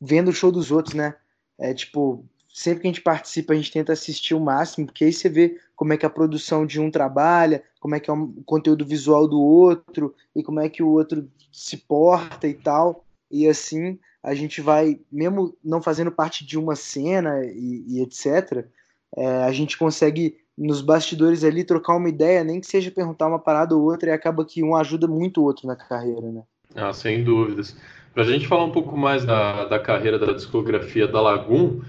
[0.00, 1.14] vendo o show dos outros, né?
[1.58, 5.12] É tipo, sempre que a gente participa, a gente tenta assistir o máximo, porque aí
[5.12, 8.32] você vê como é que a produção de um trabalha, como é que é o
[8.46, 13.04] conteúdo visual do outro, e como é que o outro se porta e tal.
[13.30, 18.66] E assim a gente vai, mesmo não fazendo parte de uma cena e, e etc.,
[19.16, 23.38] é, a gente consegue nos bastidores ali trocar uma ideia, nem que seja perguntar uma
[23.38, 26.42] parada ou outra, e acaba que um ajuda muito o outro na carreira, né?
[26.74, 27.74] Ah, sem dúvidas.
[28.12, 31.80] Para a gente falar um pouco mais da, da carreira da discografia da Lagoon,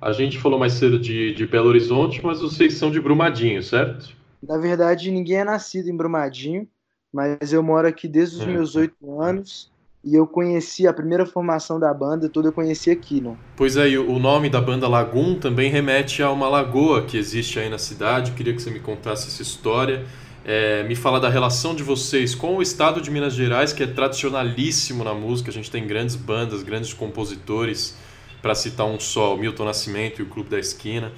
[0.00, 4.14] a gente falou mais cedo de, de Belo Horizonte, mas vocês são de Brumadinho, certo?
[4.42, 6.68] Na verdade, ninguém é nascido em Brumadinho,
[7.12, 8.46] mas eu moro aqui desde os é.
[8.46, 9.70] meus oito anos
[10.08, 13.36] e eu conheci a primeira formação da banda toda eu conheci aqui, né?
[13.54, 17.68] Pois é, o nome da banda Lagoon também remete a uma lagoa que existe aí
[17.68, 18.32] na cidade.
[18.32, 20.06] Queria que você me contasse essa história.
[20.46, 23.86] É, me fala da relação de vocês com o estado de Minas Gerais, que é
[23.86, 25.50] tradicionalíssimo na música.
[25.50, 27.94] A gente tem grandes bandas, grandes compositores
[28.40, 31.12] para citar um só, o Milton Nascimento e o Clube da Esquina.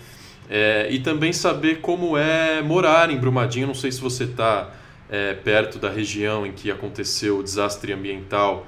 [0.48, 3.68] É, e também saber como é morar em Brumadinho.
[3.68, 4.74] Não sei se você está
[5.08, 8.66] é, perto da região em que aconteceu o desastre ambiental,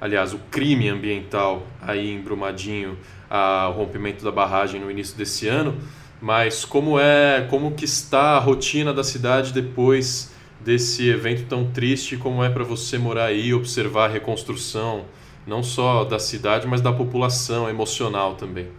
[0.00, 5.46] aliás, o crime ambiental aí em Brumadinho, a, o rompimento da barragem no início desse
[5.46, 5.76] ano.
[6.20, 12.16] Mas como é, como que está a rotina da cidade depois desse evento tão triste?
[12.16, 15.06] Como é para você morar aí, observar a reconstrução?
[15.46, 18.70] não só da cidade, mas da população emocional também.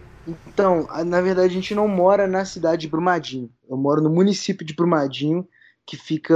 [0.46, 3.50] Então, na verdade, a gente não mora na cidade de Brumadinho.
[3.68, 5.46] Eu moro no município de Brumadinho,
[5.84, 6.34] que fica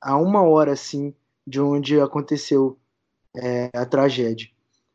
[0.00, 1.12] a uma hora, assim,
[1.46, 2.78] de onde aconteceu
[3.36, 4.48] é, a tragédia.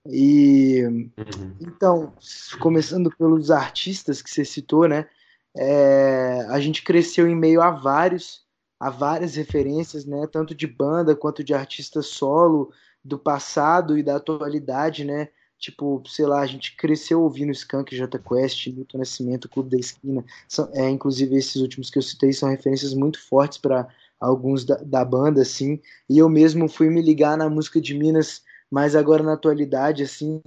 [0.06, 1.56] E uhum.
[1.62, 2.14] então,
[2.60, 5.08] começando pelos artistas que você citou, né?
[5.56, 8.44] É, a gente cresceu em meio a vários,
[8.80, 10.28] a várias referências, né?
[10.28, 12.72] Tanto de banda quanto de artista solo,
[13.04, 15.30] do passado e da atualidade, né?
[15.58, 20.24] Tipo, sei lá, a gente cresceu ouvindo Skunk, J Quest, Milton Nascimento, Clube da Esquina.
[20.48, 23.88] São, é, inclusive, esses últimos que eu citei são referências muito fortes para
[24.24, 25.80] alguns da, da, banda, assim.
[26.10, 30.42] E eu mesmo fui me ligar na música de Minas, mas agora na atualidade, assim.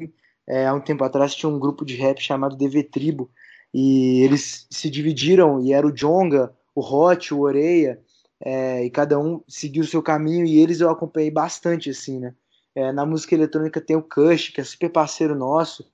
[0.49, 3.31] É, há um tempo atrás tinha um grupo de rap chamado DV Tribo,
[3.75, 8.01] e eles se dividiram, e era o Jonga, o Hot, o Oreia,
[8.41, 12.35] é, e cada um seguiu o seu caminho, e eles eu acompanhei bastante, assim, né?
[12.75, 15.85] É, na música eletrônica tem o Kush, que é super parceiro nosso.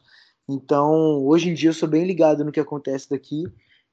[0.48, 3.44] Então, hoje em dia eu sou bem ligado no que acontece daqui.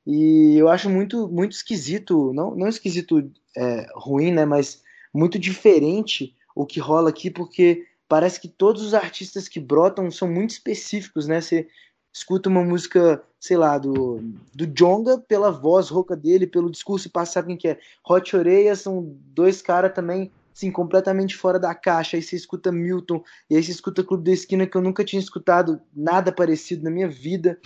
[0.06, 4.46] E eu acho muito, muito esquisito, não, não esquisito é, ruim, né?
[4.46, 4.82] Mas
[5.14, 10.28] muito diferente o que rola aqui, porque parece que todos os artistas que brotam são
[10.28, 11.42] muito específicos, né?
[11.42, 11.68] Você
[12.12, 14.20] escuta uma música, sei lá, do,
[14.54, 17.80] do Jonga pela voz rouca dele, pelo discurso passar quem que é.
[18.08, 22.18] Hot Oreia são dois caras também assim, completamente fora da caixa.
[22.18, 25.20] Aí você escuta Milton, e aí você escuta Clube da Esquina, que eu nunca tinha
[25.20, 27.58] escutado nada parecido na minha vida.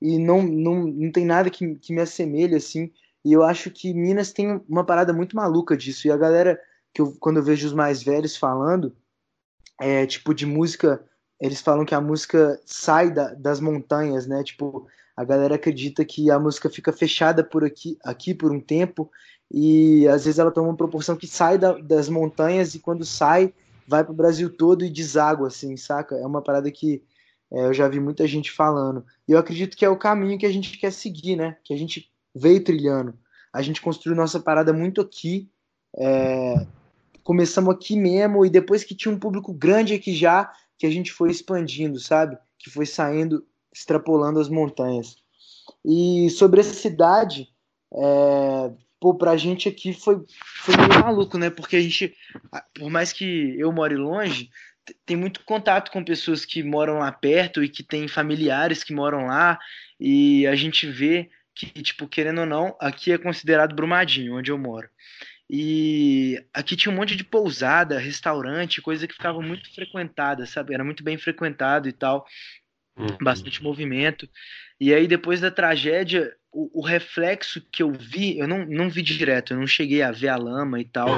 [0.00, 2.92] E não, não, não tem nada que, que me assemelhe, assim.
[3.24, 6.06] E eu acho que Minas tem uma parada muito maluca disso.
[6.06, 6.60] E a galera,
[6.92, 8.94] que eu, quando eu vejo os mais velhos falando,
[9.80, 11.04] é tipo de música,
[11.40, 14.42] eles falam que a música sai da, das montanhas, né?
[14.42, 19.10] Tipo, a galera acredita que a música fica fechada por aqui, aqui por um tempo
[19.50, 23.54] e às vezes ela toma uma proporção que sai da, das montanhas e quando sai
[23.88, 26.16] vai pro Brasil todo e deságua, assim, saca?
[26.16, 27.02] É uma parada que
[27.56, 29.02] é, eu já vi muita gente falando.
[29.26, 31.56] E eu acredito que é o caminho que a gente quer seguir, né?
[31.64, 33.18] Que a gente veio trilhando.
[33.50, 35.48] A gente construiu nossa parada muito aqui.
[35.96, 36.66] É,
[37.24, 41.10] começamos aqui mesmo, e depois que tinha um público grande aqui já, que a gente
[41.10, 42.36] foi expandindo, sabe?
[42.58, 43.42] Que foi saindo,
[43.72, 45.16] extrapolando as montanhas.
[45.82, 47.48] E sobre essa cidade,
[47.90, 50.22] é, pô, pra gente aqui foi,
[50.58, 51.48] foi meio maluco, né?
[51.48, 52.14] Porque a gente,
[52.74, 54.50] por mais que eu more longe,
[55.04, 59.26] tem muito contato com pessoas que moram lá perto e que têm familiares que moram
[59.26, 59.58] lá,
[59.98, 64.58] e a gente vê que, tipo, querendo ou não, aqui é considerado Brumadinho, onde eu
[64.58, 64.88] moro.
[65.48, 70.74] E aqui tinha um monte de pousada, restaurante, coisa que ficava muito frequentada, sabe?
[70.74, 72.26] Era muito bem frequentado e tal,
[72.98, 73.16] uhum.
[73.22, 74.28] bastante movimento.
[74.80, 79.02] E aí, depois da tragédia, o, o, reflexo que eu vi, eu não, não vi
[79.02, 81.08] direto, eu não cheguei a ver a lama e tal.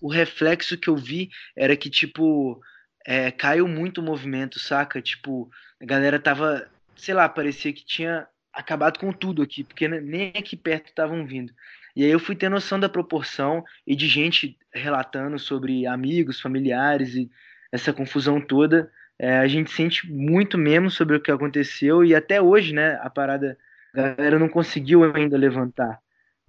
[0.00, 2.60] O reflexo que eu vi era que, tipo,
[3.06, 5.00] é, caiu muito o movimento, saca?
[5.00, 10.28] Tipo, a galera tava, sei lá, parecia que tinha acabado com tudo aqui, porque nem
[10.30, 11.52] aqui perto estavam vindo.
[11.94, 17.14] E aí eu fui ter noção da proporção e de gente relatando sobre amigos, familiares
[17.14, 17.30] e
[17.70, 18.90] essa confusão toda.
[19.18, 23.08] É, a gente sente muito mesmo sobre o que aconteceu e até hoje, né, a
[23.08, 23.56] parada,
[23.94, 25.98] a galera não conseguiu ainda levantar.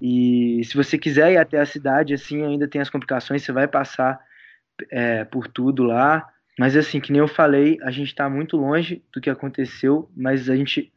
[0.01, 3.67] E se você quiser ir até a cidade, assim, ainda tem as complicações, você vai
[3.67, 4.19] passar
[4.91, 6.27] é, por tudo lá.
[6.57, 10.49] Mas assim, que nem eu falei, a gente está muito longe do que aconteceu, mas
[10.49, 10.91] a gente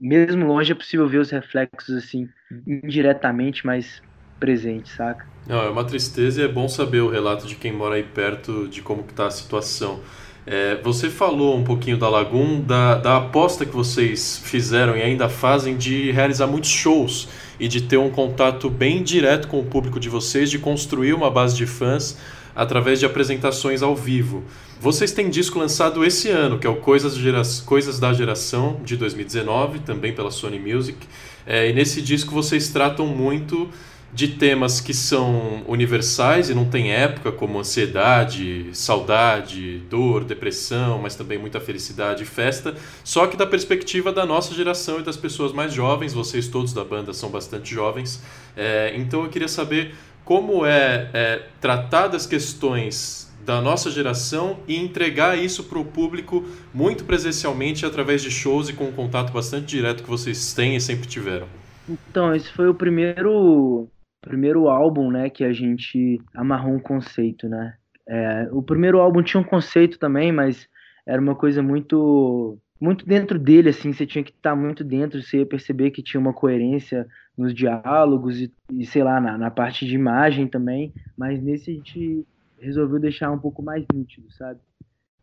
[0.00, 2.28] mesmo longe é possível ver os reflexos assim
[2.66, 4.02] indiretamente, mas
[4.40, 5.26] presentes, saca?
[5.46, 8.66] Não, é uma tristeza e é bom saber o relato de quem mora aí perto
[8.68, 10.02] de como está a situação.
[10.46, 15.28] É, você falou um pouquinho da Lagoon, da, da aposta que vocês fizeram e ainda
[15.28, 17.28] fazem de realizar muitos shows
[17.58, 21.30] e de ter um contato bem direto com o público de vocês, de construir uma
[21.30, 22.18] base de fãs
[22.54, 24.44] através de apresentações ao vivo.
[24.80, 27.42] Vocês têm disco lançado esse ano, que é o Coisas, Gera...
[27.64, 30.98] Coisas da Geração, de 2019, também pela Sony Music.
[31.46, 33.68] É, e nesse disco vocês tratam muito
[34.14, 41.16] de temas que são universais e não tem época, como ansiedade, saudade, dor, depressão, mas
[41.16, 45.52] também muita felicidade e festa, só que da perspectiva da nossa geração e das pessoas
[45.52, 48.22] mais jovens, vocês todos da banda são bastante jovens,
[48.56, 54.76] é, então eu queria saber como é, é tratar das questões da nossa geração e
[54.76, 59.66] entregar isso para o público muito presencialmente através de shows e com um contato bastante
[59.66, 61.46] direto que vocês têm e sempre tiveram.
[61.86, 63.86] Então, esse foi o primeiro
[64.24, 67.74] primeiro álbum, né, que a gente amarrou um conceito, né?
[68.06, 70.68] É, o primeiro álbum tinha um conceito também, mas
[71.06, 75.38] era uma coisa muito muito dentro dele, assim, você tinha que estar muito dentro, você
[75.38, 77.06] ia perceber que tinha uma coerência
[77.36, 81.74] nos diálogos e, e sei lá, na, na, parte de imagem também, mas nesse a
[81.74, 82.26] gente
[82.58, 84.60] resolveu deixar um pouco mais nítido, sabe?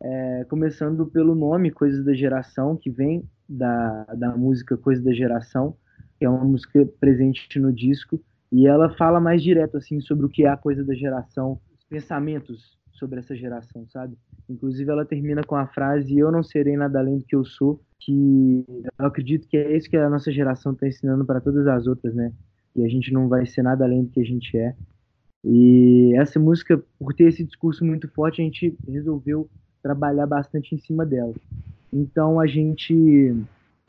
[0.02, 5.76] É, começando pelo nome Coisas da Geração, que vem da, da música Coisas da Geração,
[6.18, 8.20] que é uma música presente no disco,
[8.52, 11.84] e ela fala mais direto, assim, sobre o que é a coisa da geração, os
[11.86, 14.16] pensamentos sobre essa geração, sabe?
[14.48, 17.80] Inclusive ela termina com a frase eu não serei nada além do que eu sou,
[17.98, 18.64] que
[18.98, 22.14] eu acredito que é isso que a nossa geração está ensinando para todas as outras,
[22.14, 22.30] né?
[22.76, 24.74] E a gente não vai ser nada além do que a gente é.
[25.44, 29.48] E essa música, por ter esse discurso muito forte, a gente resolveu
[29.82, 31.34] trabalhar bastante em cima dela.
[31.92, 33.34] Então a gente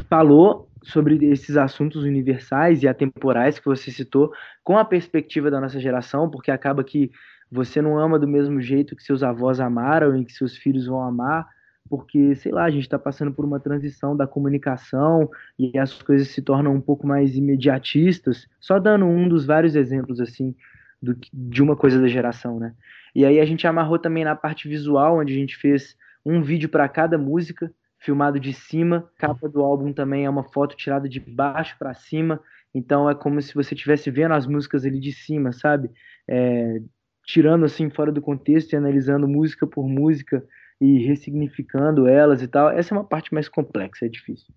[0.09, 4.31] falou sobre esses assuntos universais e atemporais que você citou,
[4.63, 7.11] com a perspectiva da nossa geração, porque acaba que
[7.51, 11.01] você não ama do mesmo jeito que seus avós amaram e que seus filhos vão
[11.01, 11.47] amar,
[11.89, 16.29] porque, sei lá, a gente está passando por uma transição da comunicação e as coisas
[16.29, 20.55] se tornam um pouco mais imediatistas, só dando um dos vários exemplos, assim,
[21.01, 22.73] do, de uma coisa da geração, né?
[23.13, 26.69] E aí a gente amarrou também na parte visual, onde a gente fez um vídeo
[26.69, 27.71] para cada música,
[28.03, 29.09] filmado de cima.
[29.17, 32.39] Capa do álbum também é uma foto tirada de baixo para cima.
[32.75, 35.89] Então é como se você estivesse vendo as músicas ali de cima, sabe?
[36.27, 36.81] É,
[37.25, 40.45] tirando assim fora do contexto e analisando música por música
[40.81, 42.69] e ressignificando elas e tal.
[42.69, 44.53] Essa é uma parte mais complexa, é difícil.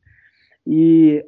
[0.66, 1.24] E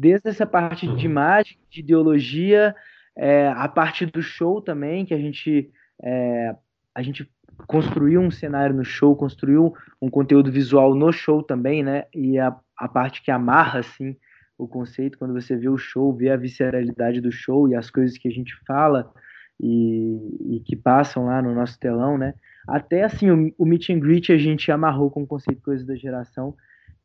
[0.00, 2.74] desde essa parte de imagem, de ideologia,
[3.14, 5.70] é, a parte do show também, que a gente,
[6.02, 6.56] é,
[6.92, 7.30] a gente
[7.66, 12.04] construiu um cenário no show, construiu um conteúdo visual no show também, né?
[12.14, 14.16] E a, a parte que amarra, assim,
[14.58, 18.16] o conceito, quando você vê o show, vê a visceralidade do show e as coisas
[18.16, 19.12] que a gente fala
[19.60, 22.34] e, e que passam lá no nosso telão, né?
[22.68, 25.94] Até, assim, o, o Meet and Greet a gente amarrou com o conceito Coisas da
[25.94, 26.54] Geração,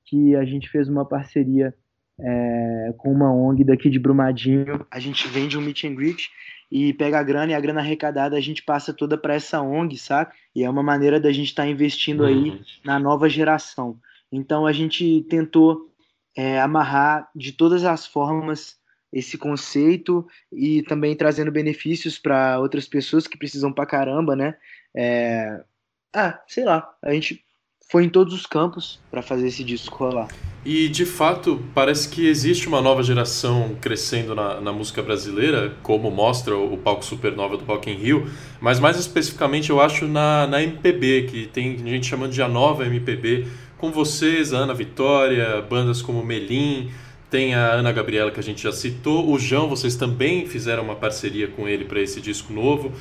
[0.06, 1.74] que a gente fez uma parceria
[2.20, 4.86] é, com uma ONG daqui de Brumadinho.
[4.92, 6.30] A gente vende um meet and greet
[6.72, 9.98] e pega a grana e a grana arrecadada a gente passa toda para essa ONG,
[9.98, 10.32] sabe?
[10.56, 12.64] E é uma maneira da gente estar tá investindo aí uhum.
[12.86, 14.00] na nova geração.
[14.32, 15.92] Então a gente tentou
[16.36, 18.80] é, amarrar de todas as formas
[19.12, 24.56] esse conceito e também trazendo benefícios para outras pessoas que precisam pra caramba, né?
[24.96, 25.62] É...
[26.14, 27.44] Ah, sei lá, a gente
[27.90, 30.30] foi em todos os campos para fazer esse disco rolar.
[30.64, 36.12] E de fato, parece que existe uma nova geração crescendo na, na música brasileira, como
[36.12, 40.62] mostra o, palco Supernova do Rock in Rio, mas mais especificamente eu acho na, na
[40.62, 46.00] MPB, que tem gente chamando de a nova MPB, com vocês, a Ana Vitória, bandas
[46.00, 46.92] como Melim,
[47.32, 50.96] tem a Ana Gabriela que a gente já citou, o João, vocês também fizeram uma
[50.96, 52.92] parceria com ele para esse disco novo.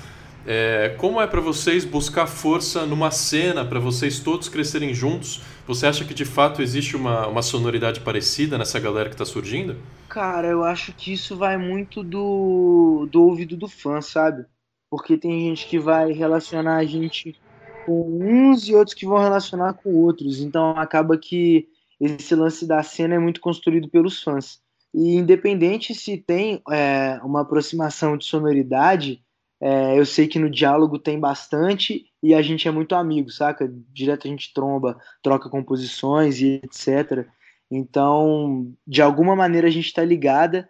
[0.47, 5.43] É, como é para vocês buscar força numa cena, para vocês todos crescerem juntos?
[5.67, 9.77] Você acha que de fato existe uma, uma sonoridade parecida nessa galera que está surgindo?
[10.09, 14.45] Cara, eu acho que isso vai muito do, do ouvido do fã, sabe?
[14.91, 17.39] Porque tem gente que vai relacionar a gente
[17.87, 20.41] com uns e outros que vão relacionar com outros.
[20.41, 21.69] Então acaba que
[22.01, 24.59] esse lance da cena é muito construído pelos fãs.
[24.93, 29.23] E independente se tem é, uma aproximação de sonoridade,
[29.61, 33.71] é, eu sei que no diálogo tem bastante e a gente é muito amigo, saca?
[33.93, 37.27] Direto a gente tromba, troca composições e etc.
[37.71, 40.69] Então, de alguma maneira a gente está ligada,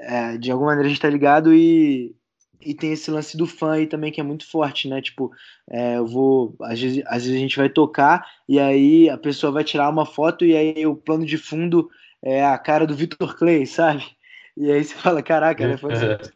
[0.00, 2.14] é, de alguma maneira a gente está ligado e,
[2.60, 5.00] e tem esse lance do fã aí também que é muito forte, né?
[5.00, 5.32] Tipo,
[5.70, 6.54] é, eu vou.
[6.60, 10.04] Às vezes, às vezes a gente vai tocar e aí a pessoa vai tirar uma
[10.04, 11.88] foto e aí o plano de fundo
[12.22, 14.04] é a cara do Victor Clay, sabe?
[14.56, 15.76] E aí você fala, caraca, né?
[15.78, 15.92] Foi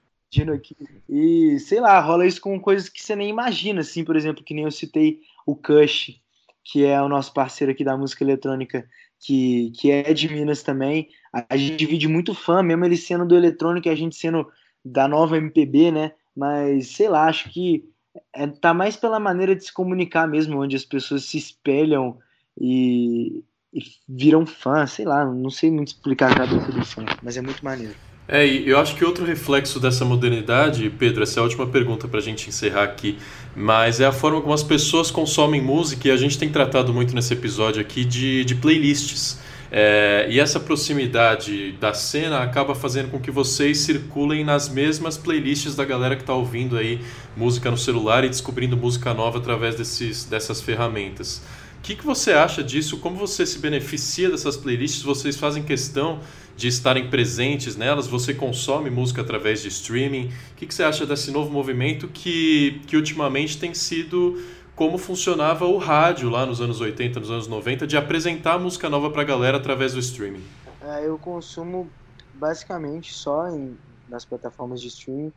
[0.53, 0.77] aqui.
[1.09, 4.55] E, sei lá, rola isso com coisas que você nem imagina, assim, por exemplo, que
[4.55, 6.21] nem eu citei o Kush,
[6.63, 8.89] que é o nosso parceiro aqui da música eletrônica,
[9.19, 11.09] que, que é de Minas também.
[11.33, 14.47] A, a gente divide muito fã, mesmo ele sendo do eletrônico e a gente sendo
[14.85, 16.13] da nova MPB, né?
[16.35, 17.85] Mas, sei lá, acho que
[18.33, 22.19] é, tá mais pela maneira de se comunicar mesmo, onde as pessoas se espelham
[22.59, 27.37] e, e viram fã, sei lá, não sei muito explicar a cabeça do fã, mas
[27.37, 27.95] é muito maneiro.
[28.33, 32.07] É, e eu acho que outro reflexo dessa modernidade, Pedro, essa é a última pergunta
[32.07, 33.19] para a gente encerrar aqui,
[33.57, 37.13] mas é a forma como as pessoas consomem música e a gente tem tratado muito
[37.13, 39.41] nesse episódio aqui de, de playlists.
[39.73, 45.75] É, e essa proximidade da cena acaba fazendo com que vocês circulem nas mesmas playlists
[45.75, 47.01] da galera que está ouvindo aí
[47.37, 51.43] música no celular e descobrindo música nova através desses, dessas ferramentas.
[51.81, 52.99] O que, que você acha disso?
[52.99, 55.03] Como você se beneficia dessas playlists?
[55.03, 56.21] Vocês fazem questão
[56.55, 58.07] de estarem presentes nelas?
[58.07, 60.27] Você consome música através de streaming?
[60.53, 64.39] O que, que você acha desse novo movimento que, que ultimamente tem sido
[64.77, 69.11] como funcionava o rádio lá nos anos 80, nos anos 90, de apresentar música nova
[69.11, 70.45] para a galera através do streaming?
[70.83, 71.89] É, eu consumo
[72.35, 75.33] basicamente só em, nas plataformas de streaming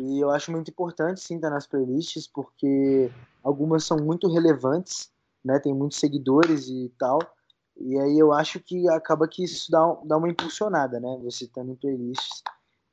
[0.00, 3.08] e eu acho muito importante sim estar nas playlists porque
[3.42, 5.10] algumas são muito relevantes,
[5.46, 5.58] né?
[5.60, 7.18] Tem muitos seguidores e tal.
[7.78, 11.18] E aí eu acho que acaba que isso dá, dá uma impulsionada, né?
[11.22, 12.42] Você estando em playlists.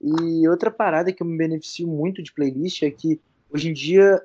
[0.01, 3.19] E outra parada que eu me beneficio muito de playlist é que
[3.53, 4.21] hoje em dia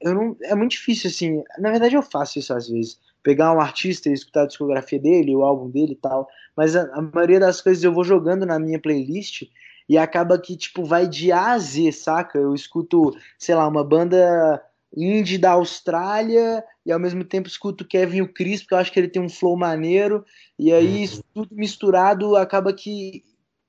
[0.00, 1.42] eu não, é muito difícil assim.
[1.58, 3.00] Na verdade eu faço isso às vezes.
[3.22, 6.28] Pegar um artista e escutar a discografia dele, o álbum dele e tal.
[6.56, 9.44] Mas a, a maioria das coisas eu vou jogando na minha playlist
[9.88, 12.38] e acaba que, tipo, vai de A a Z, saca?
[12.38, 14.62] Eu escuto, sei lá, uma banda
[14.96, 18.98] indie da Austrália e ao mesmo tempo escuto Kevin o Chris, porque eu acho que
[18.98, 20.24] ele tem um flow maneiro,
[20.58, 21.20] e aí uhum.
[21.34, 23.22] tudo misturado acaba que,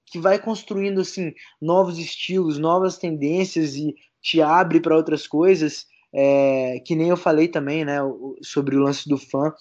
[0.05, 6.79] que vai construindo assim novos estilos, novas tendências e te abre para outras coisas, é,
[6.85, 7.97] que nem eu falei também, né,
[8.41, 9.53] sobre o lance do fã.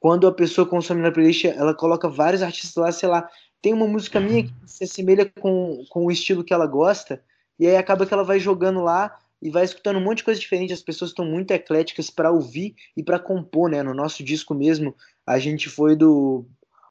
[0.00, 3.28] Quando a pessoa consome na playlist, ela coloca vários artistas lá, sei lá,
[3.60, 7.22] tem uma música minha que se assemelha com, com o estilo que ela gosta,
[7.58, 10.40] e aí acaba que ela vai jogando lá, e vai escutando um monte de coisa
[10.40, 10.72] diferente.
[10.72, 13.80] As pessoas estão muito ecléticas para ouvir e para compor, né?
[13.80, 14.92] No nosso disco mesmo,
[15.24, 16.44] a gente foi do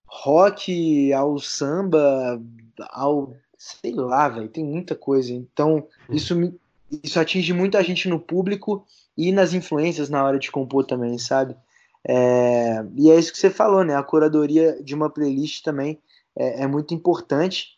[0.06, 2.42] rock ao samba,
[2.92, 5.34] ao sei lá, velho, tem muita coisa.
[5.34, 6.58] Então, isso me,
[7.04, 8.86] isso atinge muita gente no público
[9.18, 11.58] e nas influências na hora de compor também, sabe?
[12.08, 13.98] É, e é isso que você falou, né?
[13.98, 16.00] A curadoria de uma playlist também
[16.34, 17.78] é, é muito importante,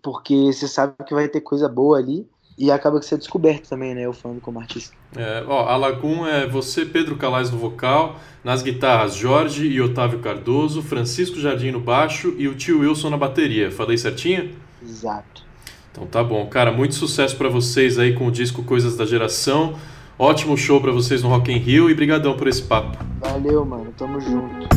[0.00, 2.28] porque você sabe que vai ter coisa boa ali
[2.60, 4.02] e acaba que você é descoberto também, né?
[4.04, 4.94] Eu falando como artista.
[5.16, 10.18] É, ó, a Lagum é você, Pedro Calais no vocal, nas guitarras Jorge e Otávio
[10.18, 13.70] Cardoso, Francisco Jardim no baixo e o tio Wilson na bateria.
[13.70, 14.50] Falei certinho?
[14.82, 15.42] Exato.
[15.90, 19.76] Então tá bom, cara, muito sucesso para vocês aí com o disco Coisas da Geração.
[20.18, 22.98] Ótimo show para vocês no Rock in Rio e brigadão por esse papo.
[23.20, 23.90] Valeu, mano.
[23.96, 24.68] Tamo junto.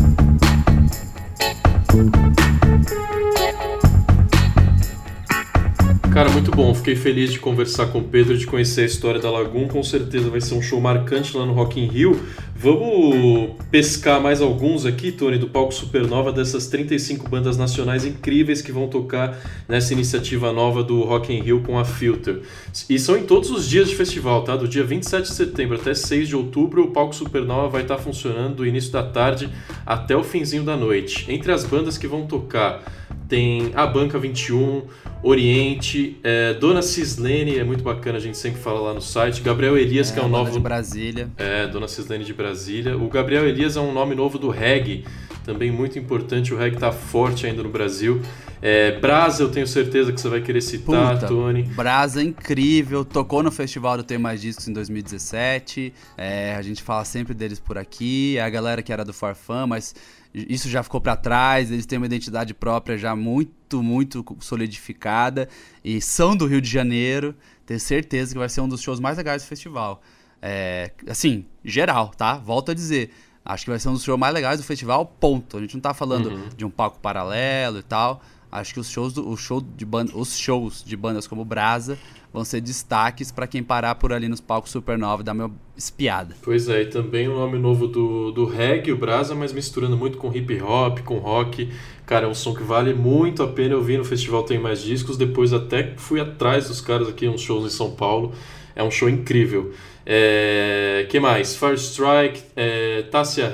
[6.14, 6.76] Cara, muito bom.
[6.76, 9.68] Fiquei feliz de conversar com o Pedro, de conhecer a história da Lagoon.
[9.68, 12.22] Com certeza vai ser um show marcante lá no Rock in Rio.
[12.55, 18.72] Vamos pescar mais alguns aqui, Tony, do palco Supernova, dessas 35 bandas nacionais incríveis que
[18.72, 19.38] vão tocar
[19.68, 22.41] nessa iniciativa nova do Rock in Rio com a Filter.
[22.88, 24.55] E são em todos os dias de festival, tá?
[24.55, 28.57] Do dia 27 de setembro até 6 de outubro, o palco Supernova vai estar funcionando
[28.57, 29.49] do início da tarde
[29.84, 31.26] até o finzinho da noite.
[31.28, 32.84] Entre as bandas que vão tocar,
[33.28, 34.84] tem a Banca 21,
[35.24, 39.41] Oriente, é, Dona Cislene, é muito bacana, a gente sempre fala lá no site.
[39.41, 40.51] Gabriel Elias, é, que é um novo.
[40.51, 41.30] de Brasília.
[41.38, 42.97] É, Dona Cislene de Brasília.
[42.97, 45.06] O Gabriel Elias é um nome novo do reggae,
[45.45, 46.54] também muito importante.
[46.54, 48.22] O reggae tá forte ainda no Brasil.
[48.66, 51.64] É, Brasa, eu tenho certeza que você vai querer citar, Puta, Tony.
[51.64, 55.93] Brasa incrível, tocou no Festival do Tem Mais Discos em 2017.
[56.18, 58.38] É, a gente fala sempre deles por aqui.
[58.38, 59.93] É a galera que era do Farfã, mas
[60.34, 65.49] isso já ficou para trás, eles têm uma identidade própria já muito, muito solidificada
[65.84, 67.36] e são do Rio de Janeiro.
[67.66, 70.01] Tenho certeza que vai ser um dos shows mais legais do festival.
[70.41, 72.38] É, assim, geral, tá?
[72.38, 73.11] Volto a dizer.
[73.43, 75.57] Acho que vai ser um dos shows mais legais do festival, ponto.
[75.57, 76.47] A gente não tá falando uhum.
[76.55, 78.22] de um palco paralelo e tal.
[78.54, 81.97] Acho que os shows, do, o show de banda, os shows de bandas como Brasa
[82.32, 86.36] vão ser destaques para quem parar por ali nos palcos Supernova e dar uma espiada.
[86.41, 90.20] Pois é, e também o nome novo do, do reggae, o Brasa, mas misturando muito
[90.20, 91.72] com hip hop, com rock.
[92.06, 93.74] Cara, é um som que vale muito a pena.
[93.74, 97.41] Eu vi no festival Tem Mais Discos, depois até fui atrás dos caras aqui, uns
[97.41, 98.34] shows em São Paulo.
[98.76, 99.74] É um show incrível.
[100.06, 101.56] É, que mais?
[101.56, 103.06] Fire Strike, é,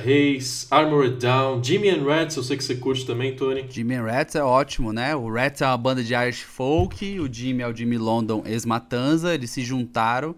[0.03, 3.65] Reis, Armored Down, Jimmy and Rats, eu sei que você curte também, Tony.
[3.69, 5.15] Jimmy and Rats é ótimo, né?
[5.15, 9.33] O Rats é uma banda de Irish folk, o Jimmy é o Jimmy London ex-Matanza,
[9.33, 10.35] eles se juntaram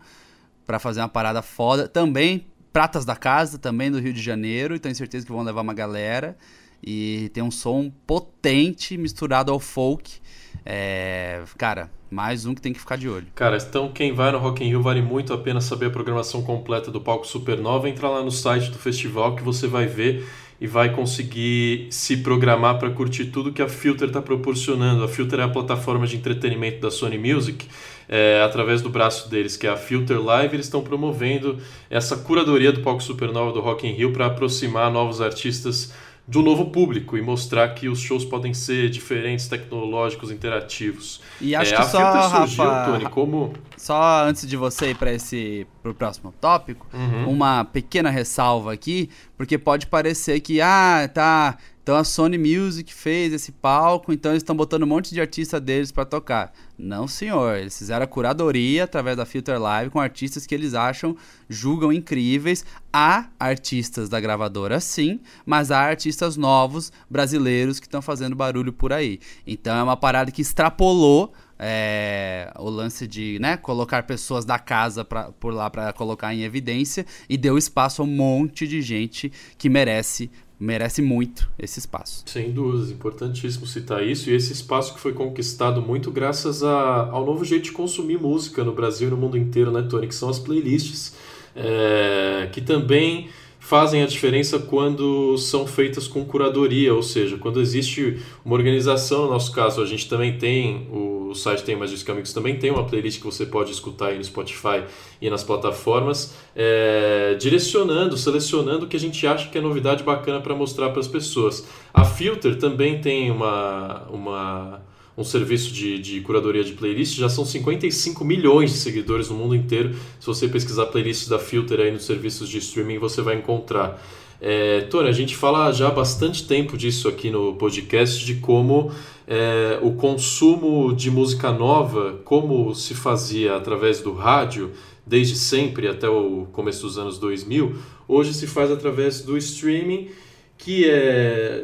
[0.65, 1.87] para fazer uma parada foda.
[1.87, 5.61] Também Pratas da Casa, também do Rio de Janeiro, e tenho certeza que vão levar
[5.61, 6.37] uma galera.
[6.81, 10.21] E tem um som potente misturado ao folk.
[10.65, 13.27] É, cara, mais um que tem que ficar de olho.
[13.33, 16.43] Cara, então quem vai no Rock in Rio vale muito a pena saber a programação
[16.43, 17.89] completa do palco Supernova.
[17.89, 20.25] Entra lá no site do festival que você vai ver
[20.59, 25.03] e vai conseguir se programar para curtir tudo que a Filter está proporcionando.
[25.03, 27.65] A Filter é a plataforma de entretenimento da Sony Music.
[28.07, 31.57] É, através do braço deles, que é a Filter Live, eles estão promovendo
[31.89, 35.93] essa curadoria do palco Supernova do Rock in Rio para aproximar novos artistas
[36.27, 41.21] do novo público e mostrar que os shows podem ser diferentes, tecnológicos, interativos.
[41.41, 43.53] E acho é, que só, surgiu, Rafa, Tony, como...
[43.75, 47.29] Só antes de você ir para esse pro próximo tópico, uhum.
[47.29, 53.33] uma pequena ressalva aqui, porque pode parecer que ah, tá, então a Sony Music fez
[53.33, 56.53] esse palco, então eles estão botando um monte de artista deles para tocar.
[56.77, 57.57] Não, senhor.
[57.57, 61.15] Eles fizeram a curadoria através da Filter Live com artistas que eles acham,
[61.49, 62.63] julgam incríveis.
[62.93, 68.93] Há artistas da gravadora, sim, mas há artistas novos, brasileiros, que estão fazendo barulho por
[68.93, 69.19] aí.
[69.45, 75.05] Então é uma parada que extrapolou é, o lance de né, colocar pessoas da casa
[75.05, 79.31] pra, por lá para colocar em evidência e deu espaço a um monte de gente
[79.59, 80.31] que merece
[80.61, 82.23] merece muito esse espaço.
[82.27, 84.29] Sem dúvidas, importantíssimo citar isso.
[84.29, 88.63] E esse espaço que foi conquistado muito graças a, ao novo jeito de consumir música
[88.63, 90.07] no Brasil e no mundo inteiro, né, Tony?
[90.07, 91.15] Que são as playlists,
[91.55, 93.29] é, que também
[93.71, 99.29] fazem a diferença quando são feitas com curadoria, ou seja, quando existe uma organização, no
[99.29, 102.83] nosso caso, a gente também tem, o site tem mais discos amigos também tem uma
[102.83, 104.83] playlist que você pode escutar aí no Spotify
[105.21, 110.41] e nas plataformas, é, direcionando, selecionando o que a gente acha que é novidade bacana
[110.41, 111.65] para mostrar para as pessoas.
[111.93, 114.81] A Filter também tem uma, uma
[115.21, 119.55] um serviço de, de curadoria de playlists, já são 55 milhões de seguidores no mundo
[119.55, 119.95] inteiro.
[120.19, 124.01] Se você pesquisar playlists da Filter aí nos serviços de streaming, você vai encontrar.
[124.41, 128.91] É, Tony, a gente fala já há bastante tempo disso aqui no podcast, de como
[129.27, 134.71] é, o consumo de música nova, como se fazia através do rádio,
[135.05, 137.75] desde sempre até o começo dos anos 2000,
[138.07, 140.09] hoje se faz através do streaming,
[140.57, 141.63] que é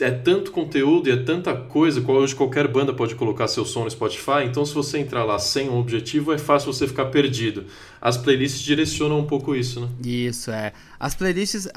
[0.00, 3.90] é tanto conteúdo e é tanta coisa, hoje qualquer banda pode colocar seu som no
[3.90, 7.66] Spotify, então se você entrar lá sem um objetivo, é fácil você ficar perdido.
[8.00, 9.88] As playlists direcionam um pouco isso, né?
[10.04, 10.72] Isso, é.
[10.98, 11.68] As playlists.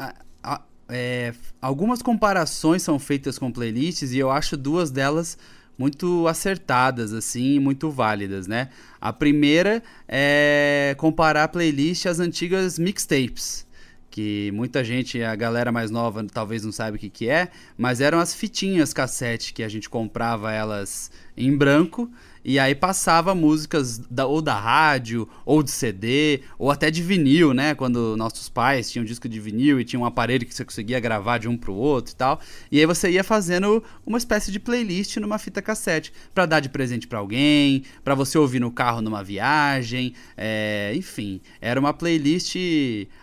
[0.90, 5.38] É, algumas comparações são feitas com playlists e eu acho duas delas
[5.78, 8.70] muito acertadas, assim, muito válidas, né?
[9.02, 13.66] A primeira é comparar a playlist às antigas mixtapes
[14.14, 18.00] que muita gente, a galera mais nova talvez não saiba o que, que é, mas
[18.00, 22.08] eram as fitinhas cassete que a gente comprava elas em branco
[22.44, 27.54] e aí passava músicas da, ou da rádio, ou de CD, ou até de vinil,
[27.54, 27.74] né?
[27.74, 31.38] Quando nossos pais tinham disco de vinil e tinha um aparelho que você conseguia gravar
[31.38, 32.40] de um pro outro e tal.
[32.72, 36.70] E aí você ia fazendo uma espécie de playlist numa fita cassete para dar de
[36.70, 42.56] presente para alguém, para você ouvir no carro numa viagem, é, enfim, era uma playlist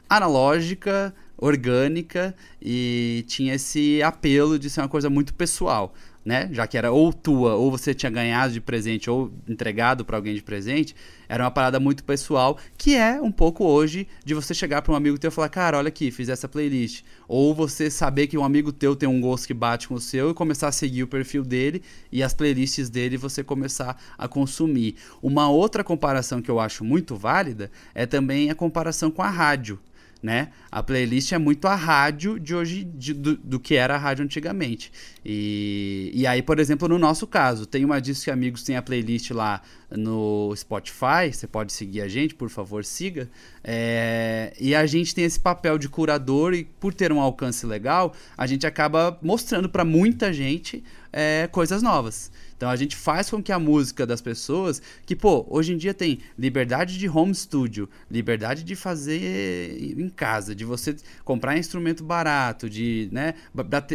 [0.09, 5.95] analógica orgânica e tinha esse apelo de ser uma coisa muito pessoal
[6.25, 6.49] né?
[6.53, 10.35] Já que era ou tua, ou você tinha ganhado de presente, ou entregado para alguém
[10.35, 10.95] de presente,
[11.29, 14.97] era uma parada muito pessoal, que é um pouco hoje de você chegar para um
[14.97, 17.03] amigo teu e falar, cara, olha aqui, fiz essa playlist.
[17.27, 20.31] Ou você saber que um amigo teu tem um gosto que bate com o seu
[20.31, 24.97] e começar a seguir o perfil dele e as playlists dele você começar a consumir.
[25.23, 29.79] Uma outra comparação que eu acho muito válida é também a comparação com a rádio
[30.23, 30.51] né?
[30.71, 34.25] A playlist é muito a rádio de hoje, de, do, do, que era a rádio
[34.25, 34.93] antigamente.
[35.25, 38.83] E, e aí, por exemplo, no nosso caso, tem uma Disco que Amigos tem a
[38.83, 43.29] playlist lá no Spotify, você pode seguir a gente, por favor, siga.
[43.65, 48.15] É, e a gente tem esse papel de curador e por ter um alcance legal,
[48.37, 52.31] a gente acaba mostrando para muita gente é, coisas novas.
[52.61, 55.95] Então a gente faz com que a música das pessoas, que pô, hoje em dia
[55.95, 60.95] tem liberdade de home studio, liberdade de fazer em casa, de você
[61.25, 63.33] comprar instrumento barato, de né,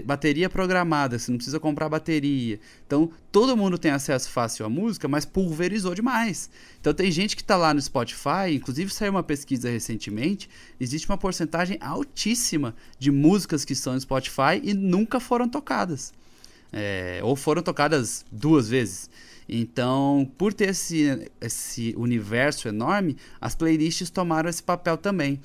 [0.03, 2.59] bateria programada, você não precisa comprar bateria.
[2.87, 6.49] Então todo mundo tem acesso fácil à música, mas pulverizou demais.
[6.81, 10.49] Então tem gente que está lá no Spotify, inclusive saiu uma pesquisa recentemente,
[10.79, 16.11] existe uma porcentagem altíssima de músicas que estão no Spotify e nunca foram tocadas
[16.71, 19.09] é, ou foram tocadas duas vezes.
[19.47, 25.39] Então, por ter esse, esse universo enorme, as playlists tomaram esse papel também.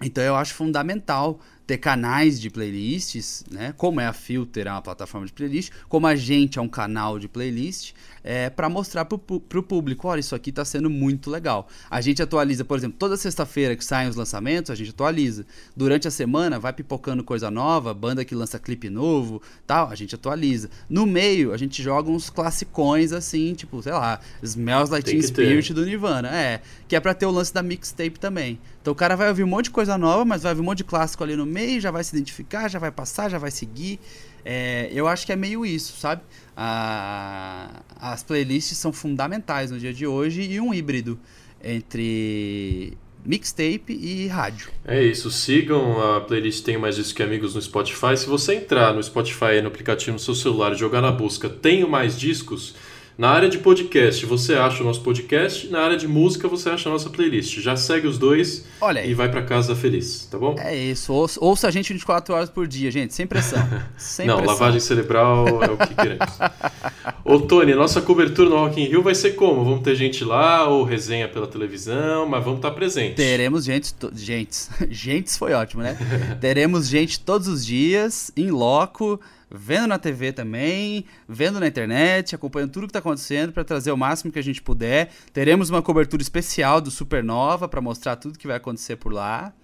[0.00, 3.72] Então, eu acho fundamental ter canais de playlists, né?
[3.76, 7.18] Como é a Filter, é uma plataforma de playlist, como a gente é um canal
[7.18, 7.92] de playlist,
[8.22, 11.68] é, para mostrar para o público, olha, isso aqui está sendo muito legal.
[11.90, 15.46] A gente atualiza, por exemplo, toda sexta-feira que saem os lançamentos, a gente atualiza.
[15.76, 20.14] Durante a semana vai pipocando coisa nova, banda que lança clipe novo, tal, a gente
[20.14, 20.68] atualiza.
[20.88, 25.72] No meio, a gente joga uns classicões assim, tipo, sei lá, Smells Like Teen Spirit
[25.72, 28.58] do Nirvana, é, que é para ter o lance da mixtape também.
[28.80, 30.78] Então o cara vai ouvir um monte de coisa nova, mas vai ouvir um monte
[30.78, 31.46] de clássico ali no
[31.80, 34.00] já vai se identificar, já vai passar, já vai seguir.
[34.44, 36.22] É, eu acho que é meio isso, sabe?
[36.56, 41.18] A, as playlists são fundamentais no dia de hoje e um híbrido
[41.62, 44.68] entre mixtape e rádio.
[44.84, 48.16] É isso, sigam a playlist Tenho Mais Discos que Amigos no Spotify.
[48.16, 51.88] Se você entrar no Spotify no aplicativo no seu celular e jogar na busca Tenho
[51.88, 52.74] Mais Discos,
[53.16, 55.68] na área de podcast, você acha o nosso podcast.
[55.68, 57.60] Na área de música, você acha a nossa playlist.
[57.60, 58.64] Já segue os dois
[59.04, 60.56] e vai para casa feliz, tá bom?
[60.58, 61.12] É isso.
[61.12, 63.14] Ouça, ouça, a gente 24 horas por dia, gente.
[63.14, 63.62] Sem pressão.
[63.96, 64.54] Sem Não, pressão.
[64.54, 66.26] lavagem cerebral é o que queremos.
[67.24, 69.64] Ô, Tony, nossa cobertura no Rock in Rio vai ser como?
[69.64, 73.14] Vamos ter gente lá ou resenha pela televisão, mas vamos estar presentes.
[73.14, 73.94] Teremos gente...
[74.14, 74.68] Gentes.
[74.90, 75.96] Gentes foi ótimo, né?
[76.40, 79.20] Teremos gente todos os dias, em loco
[79.54, 83.96] vendo na TV também, vendo na internet, acompanhando tudo que está acontecendo para trazer o
[83.96, 85.10] máximo que a gente puder.
[85.32, 89.54] Teremos uma cobertura especial do Supernova para mostrar tudo que vai acontecer por lá.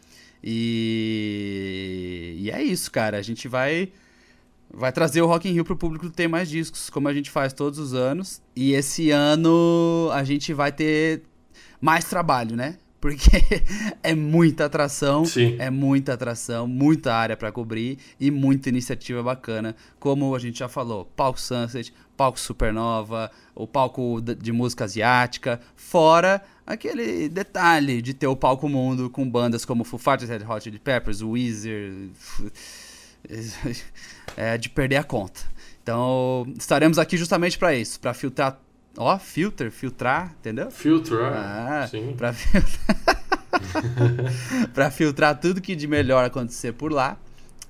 [0.42, 2.36] E...
[2.38, 3.18] e é isso, cara.
[3.18, 3.92] A gente vai
[4.72, 7.52] vai trazer o Rock in Rio pro público ter mais discos, como a gente faz
[7.52, 8.40] todos os anos.
[8.54, 11.22] E esse ano a gente vai ter
[11.80, 12.78] mais trabalho, né?
[13.00, 13.30] Porque
[14.02, 15.56] é muita atração, Sim.
[15.58, 20.68] é muita atração, muita área para cobrir e muita iniciativa bacana, como a gente já
[20.68, 28.26] falou, palco Sunset, palco Supernova, o palco de música asiática, fora aquele detalhe de ter
[28.26, 32.10] o palco mundo com bandas como Foo Fighters, Red Hot Chili Peppers, Weezer,
[34.36, 35.40] é de perder a conta.
[35.82, 38.60] Então, estaremos aqui justamente para isso, para filtrar
[39.02, 40.70] Ó, filter, filtrar, entendeu?
[40.70, 41.32] Filtrar.
[41.34, 42.12] Ah, sim.
[42.14, 43.24] Pra filtrar.
[44.74, 47.16] pra filtrar tudo que de melhor acontecer por lá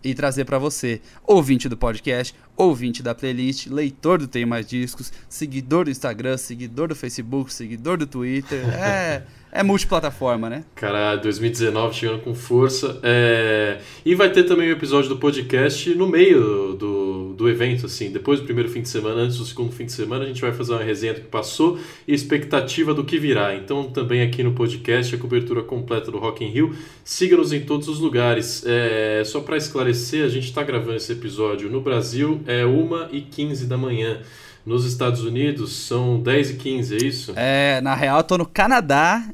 [0.02, 5.12] e trazer para você, ouvinte do podcast, ouvinte da playlist, leitor do Tem Mais Discos,
[5.28, 8.64] seguidor do Instagram, seguidor do Facebook, seguidor do Twitter.
[8.74, 9.22] É.
[9.52, 10.64] É multiplataforma, né?
[10.76, 13.00] Cara, 2019 chegando com força.
[13.02, 13.78] É...
[14.04, 18.10] E vai ter também o um episódio do podcast no meio do, do evento, assim.
[18.12, 20.52] Depois do primeiro fim de semana, antes do segundo fim de semana, a gente vai
[20.52, 23.54] fazer uma resenha do que passou e expectativa do que virá.
[23.54, 26.74] Então, também aqui no podcast, a cobertura completa do Rock in Rio.
[27.04, 28.64] Siga-nos em todos os lugares.
[28.64, 29.22] É...
[29.24, 34.20] Só para esclarecer, a gente está gravando esse episódio no Brasil, é 1h15 da manhã.
[34.64, 37.32] Nos Estados Unidos são 10 e 15, é isso?
[37.34, 39.24] É, na real eu tô no Canadá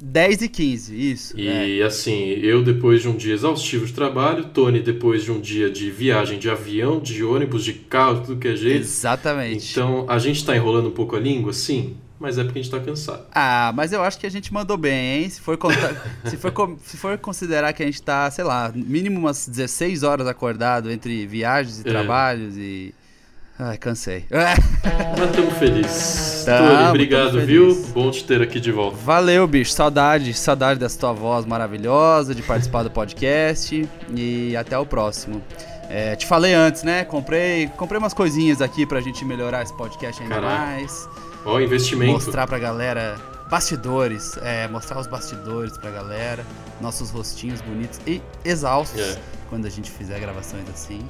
[0.00, 1.38] 10 e 15, isso.
[1.38, 1.84] E é.
[1.84, 5.90] assim, eu depois de um dia exaustivo de trabalho, Tony depois de um dia de
[5.90, 8.80] viagem de avião, de ônibus, de carro, tudo que é jeito.
[8.80, 9.70] Exatamente.
[9.70, 12.70] Então, a gente tá enrolando um pouco a língua, sim, mas é porque a gente
[12.70, 13.26] tá cansado.
[13.32, 15.30] Ah, mas eu acho que a gente mandou bem, hein?
[15.30, 15.56] Se for,
[16.26, 20.26] se for, se for considerar que a gente tá, sei lá, mínimo umas 16 horas
[20.26, 21.84] acordado entre viagens e é.
[21.84, 22.92] trabalhos e
[23.58, 24.26] Ai, cansei.
[24.30, 26.44] Mas estamos felizes.
[26.44, 27.84] Tony, obrigado, viu?
[27.94, 28.96] Bom te ter aqui de volta.
[28.96, 29.70] Valeu, bicho.
[29.70, 33.88] Saudade, saudade dessa tua voz maravilhosa, de participar do podcast.
[34.14, 35.40] E até o próximo.
[35.88, 37.04] É, te falei antes, né?
[37.04, 40.58] Comprei, comprei umas coisinhas aqui pra gente melhorar esse podcast ainda Caraca.
[40.58, 41.08] mais.
[41.44, 42.12] Ó, investimento.
[42.12, 43.16] Mostrar pra galera
[43.48, 46.44] bastidores, é, mostrar os bastidores pra galera,
[46.80, 49.18] nossos rostinhos bonitos e exaustos é.
[49.48, 51.06] quando a gente fizer gravações assim.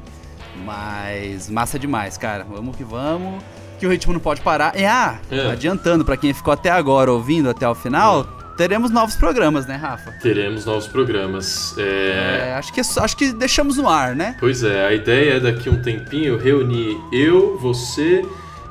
[0.63, 2.45] Mas massa demais, cara.
[2.45, 3.43] Vamos que vamos.
[3.79, 4.79] Que o ritmo não pode parar.
[4.79, 5.51] E ah, é.
[5.51, 8.57] adiantando para quem ficou até agora ouvindo até o final, é.
[8.57, 10.13] teremos novos programas, né, Rafa?
[10.23, 11.75] Teremos novos programas.
[11.77, 12.51] É...
[12.51, 12.55] é...
[12.55, 14.37] acho, que, acho que deixamos no ar, né?
[14.39, 18.25] Pois é, a ideia é daqui um tempinho reunir eu, você.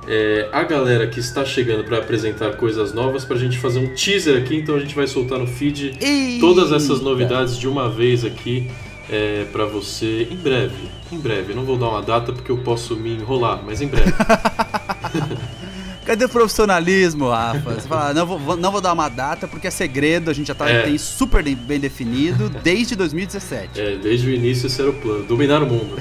[0.05, 3.95] É, a galera que está chegando para apresentar coisas novas para a gente fazer um
[3.95, 6.41] teaser aqui, então a gente vai soltar no feed Eita.
[6.41, 8.69] todas essas novidades de uma vez aqui
[9.09, 11.02] é, para você em breve.
[11.13, 11.53] Em breve.
[11.53, 14.11] Não vou dar uma data porque eu posso me enrolar, mas em breve.
[16.05, 17.75] Cadê o profissionalismo, Rafa?
[17.75, 20.55] Você fala, não vou, não vou dar uma data porque é segredo, a gente já
[20.55, 20.81] tá, é.
[20.81, 23.79] tem super bem definido desde 2017.
[23.79, 25.95] É, desde o início esse era o plano, dominar o mundo.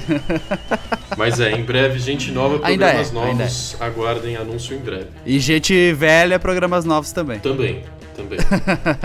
[1.16, 3.84] Mas é, em breve, gente nova, programas é, novos, é.
[3.84, 5.06] aguardem anúncio em breve.
[5.24, 7.38] E gente velha, programas novos também.
[7.38, 8.38] Também também.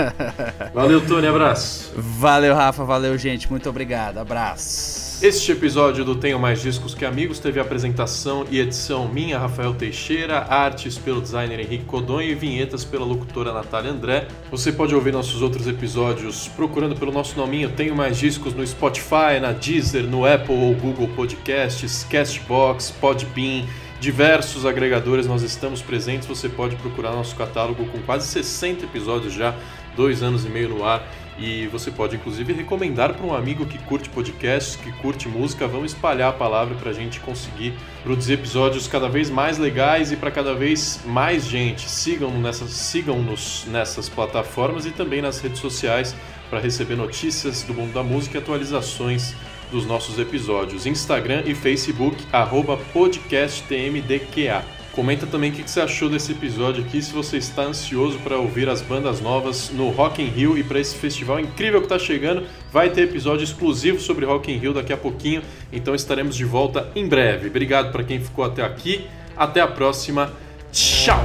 [0.73, 1.93] valeu, Tony, abraço.
[1.95, 3.49] Valeu, Rafa, valeu, gente.
[3.49, 4.17] Muito obrigado.
[4.17, 5.06] Abraço.
[5.19, 10.45] Este episódio do Tenho Mais Discos Que Amigos teve apresentação e edição minha, Rafael Teixeira,
[10.47, 14.27] artes pelo designer Henrique Codonho e vinhetas pela locutora Natália André.
[14.51, 19.39] Você pode ouvir nossos outros episódios procurando pelo nosso nominho Tenho Mais Discos no Spotify,
[19.41, 23.65] na Deezer, no Apple ou Google Podcasts, Castbox, Podbean
[23.99, 26.27] diversos agregadores nós estamos presentes.
[26.27, 29.55] Você pode procurar nosso catálogo com quase 60 episódios já,
[29.95, 31.07] dois anos e meio no ar.
[31.39, 35.67] E você pode inclusive recomendar para um amigo que curte podcasts, que curte música.
[35.67, 37.73] Vamos espalhar a palavra para a gente conseguir
[38.03, 41.87] produzir episódios cada vez mais legais e para cada vez mais gente.
[41.89, 43.23] Sigam-nos nessas, sigam
[43.67, 46.15] nessas plataformas e também nas redes sociais
[46.49, 49.35] para receber notícias do mundo da música e atualizações
[49.71, 50.85] dos nossos episódios.
[50.85, 54.76] Instagram e Facebook, arroba podcasttmdqa.
[54.97, 58.67] Comenta também o que você achou desse episódio aqui, se você está ansioso para ouvir
[58.67, 62.47] as bandas novas no Rock in Rio e para esse festival incrível que está chegando.
[62.73, 66.89] Vai ter episódio exclusivo sobre Rock in Rio daqui a pouquinho, então estaremos de volta
[66.95, 67.47] em breve.
[67.47, 69.05] Obrigado para quem ficou até aqui.
[69.37, 70.33] Até a próxima.
[70.71, 71.23] Tchau!